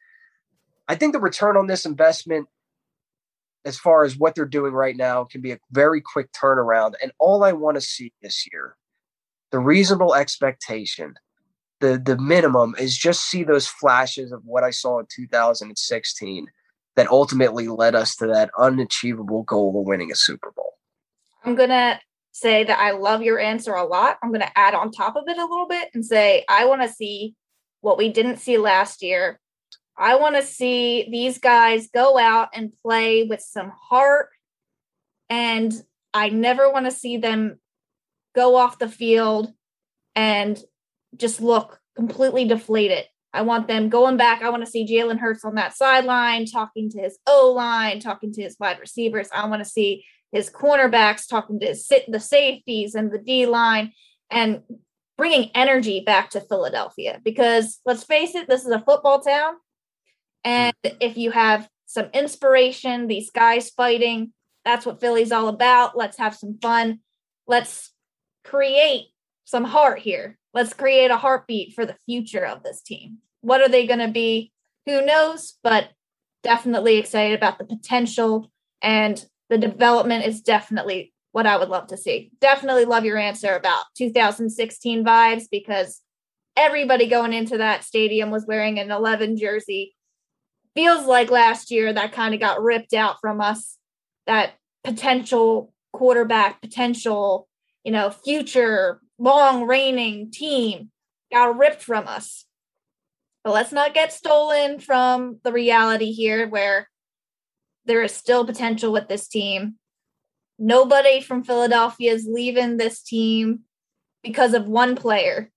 I 0.89 0.95
think 0.95 1.13
the 1.13 1.21
return 1.21 1.57
on 1.57 1.67
this 1.67 1.87
investment 1.87 2.49
as 3.65 3.77
far 3.77 4.05
as 4.05 4.17
what 4.17 4.35
they're 4.35 4.45
doing 4.45 4.73
right 4.73 4.97
now 4.97 5.25
can 5.25 5.41
be 5.41 5.51
a 5.51 5.59
very 5.73 6.01
quick 6.01 6.31
turnaround. 6.33 6.95
And 7.03 7.11
all 7.19 7.43
I 7.43 7.53
want 7.53 7.75
to 7.75 7.81
see 7.81 8.13
this 8.23 8.47
year, 8.53 8.77
the 9.51 9.59
reasonable 9.59 10.15
expectation, 10.15 11.15
the 11.81 12.01
the 12.03 12.17
minimum 12.17 12.75
is 12.79 12.97
just 12.97 13.29
see 13.29 13.45
those 13.45 13.67
flashes 13.67 14.33
of 14.33 14.43
what 14.45 14.65
I 14.65 14.71
saw 14.71 15.01
in 15.01 15.07
2016 15.15 16.47
that 16.97 17.09
ultimately 17.09 17.69
led 17.69 17.95
us 17.95 18.17
to 18.17 18.27
that 18.27 18.51
unachievable 18.59 19.43
goal 19.45 19.79
of 19.81 19.87
winning 19.87 20.11
a 20.11 20.17
Super 20.17 20.51
Bowl. 20.51 20.75
I'm 21.45 21.55
gonna 21.55 22.01
say 22.33 22.65
that 22.65 22.79
I 22.79 22.91
love 22.91 23.23
your 23.23 23.39
answer 23.39 23.75
a 23.75 23.85
lot. 23.85 24.19
I'm 24.23 24.33
gonna 24.33 24.51
add 24.57 24.75
on 24.75 24.91
top 24.91 25.17
of 25.17 25.25
it 25.29 25.39
a 25.39 25.45
little 25.45 25.69
bit 25.69 25.91
and 25.95 26.05
say 26.05 26.45
I 26.49 26.65
want 26.65 26.83
to 26.83 26.89
see 26.89 27.35
what 27.81 27.99
we 27.99 28.09
didn't 28.11 28.39
see 28.39 28.59
last 28.59 29.03
year 29.03 29.39
I 29.99 30.17
want 30.17 30.37
to 30.37 30.43
see 30.43 31.09
these 31.11 31.39
guys 31.39 31.89
go 31.89 32.19
out 32.19 32.51
and 32.53 32.73
play 32.83 33.25
with 33.25 33.41
some 33.41 33.73
heart. 33.89 34.29
And 35.31 35.73
I 36.13 36.29
never 36.29 36.71
want 36.71 36.87
to 36.87 36.93
see 36.93 37.17
them 37.17 37.59
go 38.35 38.57
off 38.57 38.79
the 38.79 38.89
field 38.89 39.53
and 40.15 40.63
just 41.17 41.41
look 41.41 41.81
completely 41.95 42.45
deflated. 42.47 43.07
I 43.37 43.43
want 43.43 43.69
them 43.69 43.91
going 43.91 44.17
back. 44.17 44.43
I 44.43 44.49
want 44.49 44.65
to 44.65 44.71
see 44.71 44.87
Jalen 44.87 45.19
Hurts 45.19 45.45
on 45.45 45.57
that 45.57 45.77
sideline 45.77 46.47
talking 46.47 46.89
to 46.91 47.01
his 47.01 47.19
O 47.27 47.53
line, 47.55 48.01
talking 48.01 48.33
to 48.33 48.43
his 48.43 48.57
wide 48.59 48.81
receivers. 48.81 49.29
I 49.33 49.47
want 49.47 49.63
to 49.63 49.69
see 49.69 50.05
his 50.33 50.49
cornerbacks 50.49 51.29
talking 51.29 51.61
to 51.61 51.67
his, 51.67 51.87
sit 51.87 52.11
the 52.11 52.19
safeties 52.19 52.95
and 52.95 53.13
the 53.13 53.19
D 53.19 53.45
line 53.45 53.93
and 54.31 54.63
bringing 55.19 55.51
energy 55.55 56.01
back 56.01 56.31
to 56.31 56.41
Philadelphia. 56.41 57.21
Because 57.23 57.79
let's 57.85 58.05
face 58.05 58.35
it, 58.35 58.49
this 58.49 58.65
is 58.65 58.71
a 58.71 58.81
football 58.81 59.21
town. 59.21 59.55
And 60.43 60.75
if 60.83 61.19
you 61.19 61.31
have 61.31 61.69
some 61.85 62.07
inspiration, 62.15 63.07
these 63.07 63.31
guys 63.31 63.69
fighting, 63.71 64.33
that's 64.65 64.87
what 64.87 65.01
Philly's 65.01 65.33
all 65.33 65.49
about. 65.49 65.97
Let's 65.97 66.19
have 66.19 66.35
some 66.35 66.59
fun. 66.61 67.01
Let's 67.47 67.93
create 68.45 69.09
some 69.45 69.65
heart 69.65 69.99
here. 69.99 70.39
Let's 70.57 70.73
create 70.73 71.11
a 71.11 71.19
heartbeat 71.19 71.75
for 71.75 71.85
the 71.85 71.99
future 72.07 72.47
of 72.47 72.63
this 72.63 72.81
team. 72.81 73.19
What 73.43 73.61
are 73.61 73.69
they 73.69 73.87
going 73.87 73.99
to 73.99 74.09
be? 74.09 74.53
Who 74.87 75.05
knows? 75.05 75.59
But 75.63 75.91
definitely 76.43 76.97
excited 76.97 77.37
about 77.37 77.59
the 77.59 77.67
potential 77.67 78.51
and 78.81 79.23
the 79.51 79.59
development 79.59 80.25
is 80.25 80.41
definitely 80.41 81.13
what 81.33 81.47
I 81.47 81.59
would 81.59 81.69
love 81.69 81.89
to 81.89 81.99
see. 81.99 82.31
Definitely 82.41 82.87
love 82.87 83.05
your 83.05 83.19
answer 83.19 83.55
about 83.55 83.85
2016 83.99 85.05
vibes 85.05 85.45
because 85.51 86.01
everybody 86.57 87.07
going 87.07 87.35
into 87.35 87.59
that 87.59 87.85
stadium 87.85 88.31
was 88.31 88.47
wearing 88.47 88.79
an 88.79 88.91
11 88.91 89.37
jersey 89.37 89.95
feels 90.75 91.05
like 91.05 91.31
last 91.31 91.71
year 91.71 91.93
that 91.93 92.13
kind 92.13 92.33
of 92.33 92.41
got 92.41 92.63
ripped 92.63 92.95
out 92.95 93.21
from 93.21 93.43
us 93.43 93.77
that 94.27 94.55
potential 94.85 95.75
quarterback 95.93 96.63
potential 96.63 97.47
you 97.85 97.93
know 97.93 98.09
future 98.11 99.01
long 99.19 99.67
reigning 99.67 100.31
team 100.31 100.91
got 101.33 101.57
ripped 101.57 101.83
from 101.83 102.07
us 102.07 102.45
but 103.45 103.55
let's 103.55 103.73
not 103.73 103.95
get 103.95 104.13
stolen 104.13 104.79
from 104.79 105.39
the 105.45 105.53
reality 105.53 106.13
here 106.13 106.49
where 106.49 106.89
there 107.85 108.03
is 108.03 108.13
still 108.13 108.45
potential 108.45 108.93
with 108.93 109.09
this 109.09 109.29
team 109.29 109.77
nobody 110.59 111.21
from 111.21 111.43
philadelphia 111.43 112.13
is 112.13 112.29
leaving 112.31 112.77
this 112.77 113.03
team 113.03 113.61
because 114.23 114.55
of 114.55 114.67
one 114.67 114.97
player 114.97 115.51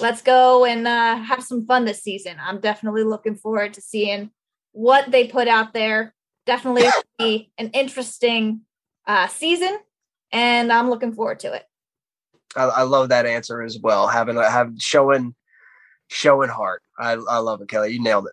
let's 0.00 0.22
go 0.22 0.64
and 0.64 0.86
uh, 0.86 1.16
have 1.16 1.42
some 1.42 1.66
fun 1.66 1.84
this 1.84 2.02
season. 2.02 2.36
I'm 2.40 2.60
definitely 2.60 3.04
looking 3.04 3.34
forward 3.34 3.74
to 3.74 3.80
seeing 3.80 4.30
what 4.72 5.10
they 5.10 5.26
put 5.26 5.48
out 5.48 5.74
there. 5.74 6.14
Definitely 6.46 6.86
be 7.18 7.50
an 7.58 7.70
interesting 7.70 8.62
uh, 9.06 9.28
season, 9.28 9.78
and 10.32 10.72
I'm 10.72 10.90
looking 10.90 11.12
forward 11.12 11.40
to 11.40 11.52
it. 11.52 11.64
I, 12.56 12.64
I, 12.64 12.82
love 12.82 13.10
that 13.10 13.26
answer 13.26 13.62
as 13.62 13.78
well. 13.78 14.06
Having 14.08 14.36
have 14.36 14.72
showing 14.78 15.34
showing 16.08 16.48
heart. 16.48 16.82
I, 16.98 17.12
I 17.12 17.38
love 17.38 17.60
it, 17.60 17.68
Kelly. 17.68 17.92
You 17.92 18.02
nailed 18.02 18.26
it. 18.26 18.32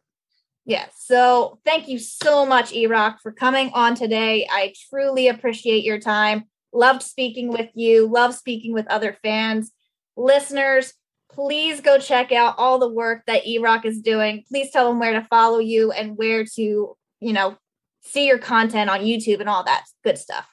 Yes. 0.66 0.90
So 0.98 1.60
thank 1.64 1.88
you 1.88 2.00
so 2.00 2.46
much, 2.46 2.72
Erock, 2.72 3.18
for 3.22 3.32
coming 3.32 3.70
on 3.74 3.94
today. 3.94 4.48
I 4.50 4.74
truly 4.90 5.28
appreciate 5.28 5.84
your 5.84 6.00
time. 6.00 6.46
Loved 6.74 7.04
speaking 7.04 7.50
with 7.50 7.70
you. 7.76 8.08
Love 8.08 8.34
speaking 8.34 8.74
with 8.74 8.88
other 8.88 9.16
fans. 9.22 9.72
Listeners, 10.18 10.94
please 11.32 11.82
go 11.82 12.00
check 12.00 12.32
out 12.32 12.56
all 12.58 12.80
the 12.80 12.90
work 12.90 13.24
that 13.28 13.46
Erock 13.46 13.86
is 13.86 14.02
doing. 14.02 14.44
Please 14.48 14.72
tell 14.72 14.90
them 14.90 15.00
where 15.00 15.14
to 15.14 15.28
follow 15.30 15.60
you 15.60 15.92
and 15.92 16.18
where 16.18 16.46
to, 16.56 16.98
you 17.20 17.34
know, 17.34 17.58
see 18.02 18.26
your 18.26 18.40
content 18.40 18.90
on 18.90 19.02
YouTube 19.02 19.40
and 19.40 19.50
all 19.50 19.64
that 19.66 19.86
good 20.04 20.18
stuff. 20.18 20.48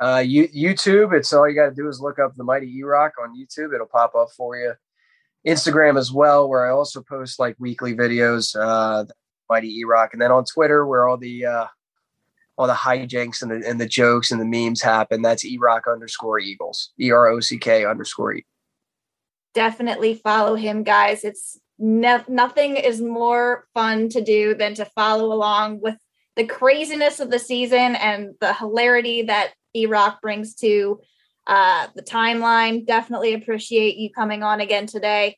Uh, 0.00 0.22
you, 0.24 0.48
YouTube, 0.48 1.12
it's 1.12 1.32
all 1.32 1.48
you 1.48 1.54
got 1.54 1.70
to 1.70 1.74
do 1.74 1.88
is 1.88 2.00
look 2.00 2.18
up 2.18 2.36
the 2.36 2.44
Mighty 2.44 2.72
Erock 2.80 3.12
on 3.20 3.36
YouTube. 3.36 3.74
It'll 3.74 3.86
pop 3.86 4.14
up 4.14 4.30
for 4.36 4.56
you. 4.56 4.74
Instagram 5.46 5.98
as 5.98 6.12
well, 6.12 6.48
where 6.48 6.66
I 6.66 6.70
also 6.70 7.02
post 7.02 7.38
like 7.38 7.56
weekly 7.58 7.94
videos, 7.94 8.54
uh, 8.58 9.04
Mighty 9.48 9.82
Erock, 9.82 10.10
and 10.12 10.20
then 10.20 10.30
on 10.30 10.44
Twitter, 10.44 10.86
where 10.86 11.08
all 11.08 11.16
the 11.16 11.46
uh, 11.46 11.66
all 12.56 12.66
the 12.66 12.74
hijinks 12.74 13.40
and 13.40 13.50
the 13.50 13.66
and 13.66 13.80
the 13.80 13.86
jokes 13.86 14.30
and 14.30 14.40
the 14.40 14.44
memes 14.44 14.82
happen. 14.82 15.22
That's 15.22 15.44
Erock 15.44 15.82
underscore 15.90 16.38
Eagles, 16.40 16.90
E 17.00 17.10
R 17.10 17.28
O 17.28 17.40
C 17.40 17.56
K 17.56 17.84
underscore 17.84 18.34
Eagles. 18.34 18.50
Definitely 19.54 20.14
follow 20.14 20.54
him, 20.54 20.82
guys. 20.82 21.24
It's 21.24 21.58
ne- 21.78 22.24
nothing 22.28 22.76
is 22.76 23.00
more 23.00 23.66
fun 23.74 24.08
to 24.10 24.20
do 24.20 24.54
than 24.54 24.74
to 24.74 24.84
follow 24.84 25.32
along 25.32 25.80
with 25.80 25.96
the 26.36 26.44
craziness 26.44 27.20
of 27.20 27.30
the 27.30 27.38
season 27.38 27.96
and 27.96 28.34
the 28.40 28.54
hilarity 28.54 29.22
that 29.22 29.54
Erock 29.76 30.20
brings 30.20 30.54
to 30.56 31.00
uh, 31.46 31.88
the 31.94 32.02
timeline. 32.02 32.86
Definitely 32.86 33.34
appreciate 33.34 33.96
you 33.96 34.10
coming 34.10 34.42
on 34.42 34.60
again 34.60 34.86
today. 34.86 35.36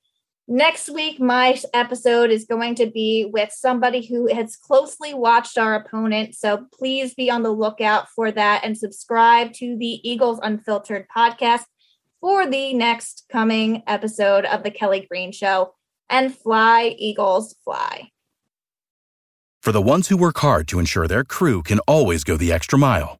Next 0.52 0.90
week, 0.90 1.20
my 1.20 1.56
episode 1.72 2.30
is 2.30 2.44
going 2.44 2.74
to 2.74 2.86
be 2.86 3.24
with 3.32 3.52
somebody 3.52 4.04
who 4.04 4.26
has 4.34 4.56
closely 4.56 5.14
watched 5.14 5.56
our 5.56 5.76
opponent. 5.76 6.34
So 6.34 6.66
please 6.76 7.14
be 7.14 7.30
on 7.30 7.44
the 7.44 7.52
lookout 7.52 8.08
for 8.08 8.32
that 8.32 8.64
and 8.64 8.76
subscribe 8.76 9.52
to 9.54 9.76
the 9.78 10.00
Eagles 10.08 10.40
Unfiltered 10.42 11.06
podcast 11.16 11.62
for 12.20 12.48
the 12.48 12.74
next 12.74 13.26
coming 13.30 13.84
episode 13.86 14.44
of 14.44 14.64
The 14.64 14.72
Kelly 14.72 15.06
Green 15.08 15.30
Show. 15.30 15.74
And 16.08 16.36
fly, 16.36 16.96
Eagles, 16.98 17.54
fly. 17.64 18.10
For 19.62 19.70
the 19.70 19.80
ones 19.80 20.08
who 20.08 20.16
work 20.16 20.38
hard 20.38 20.66
to 20.68 20.80
ensure 20.80 21.06
their 21.06 21.22
crew 21.22 21.62
can 21.62 21.78
always 21.80 22.24
go 22.24 22.36
the 22.36 22.50
extra 22.50 22.76
mile, 22.76 23.19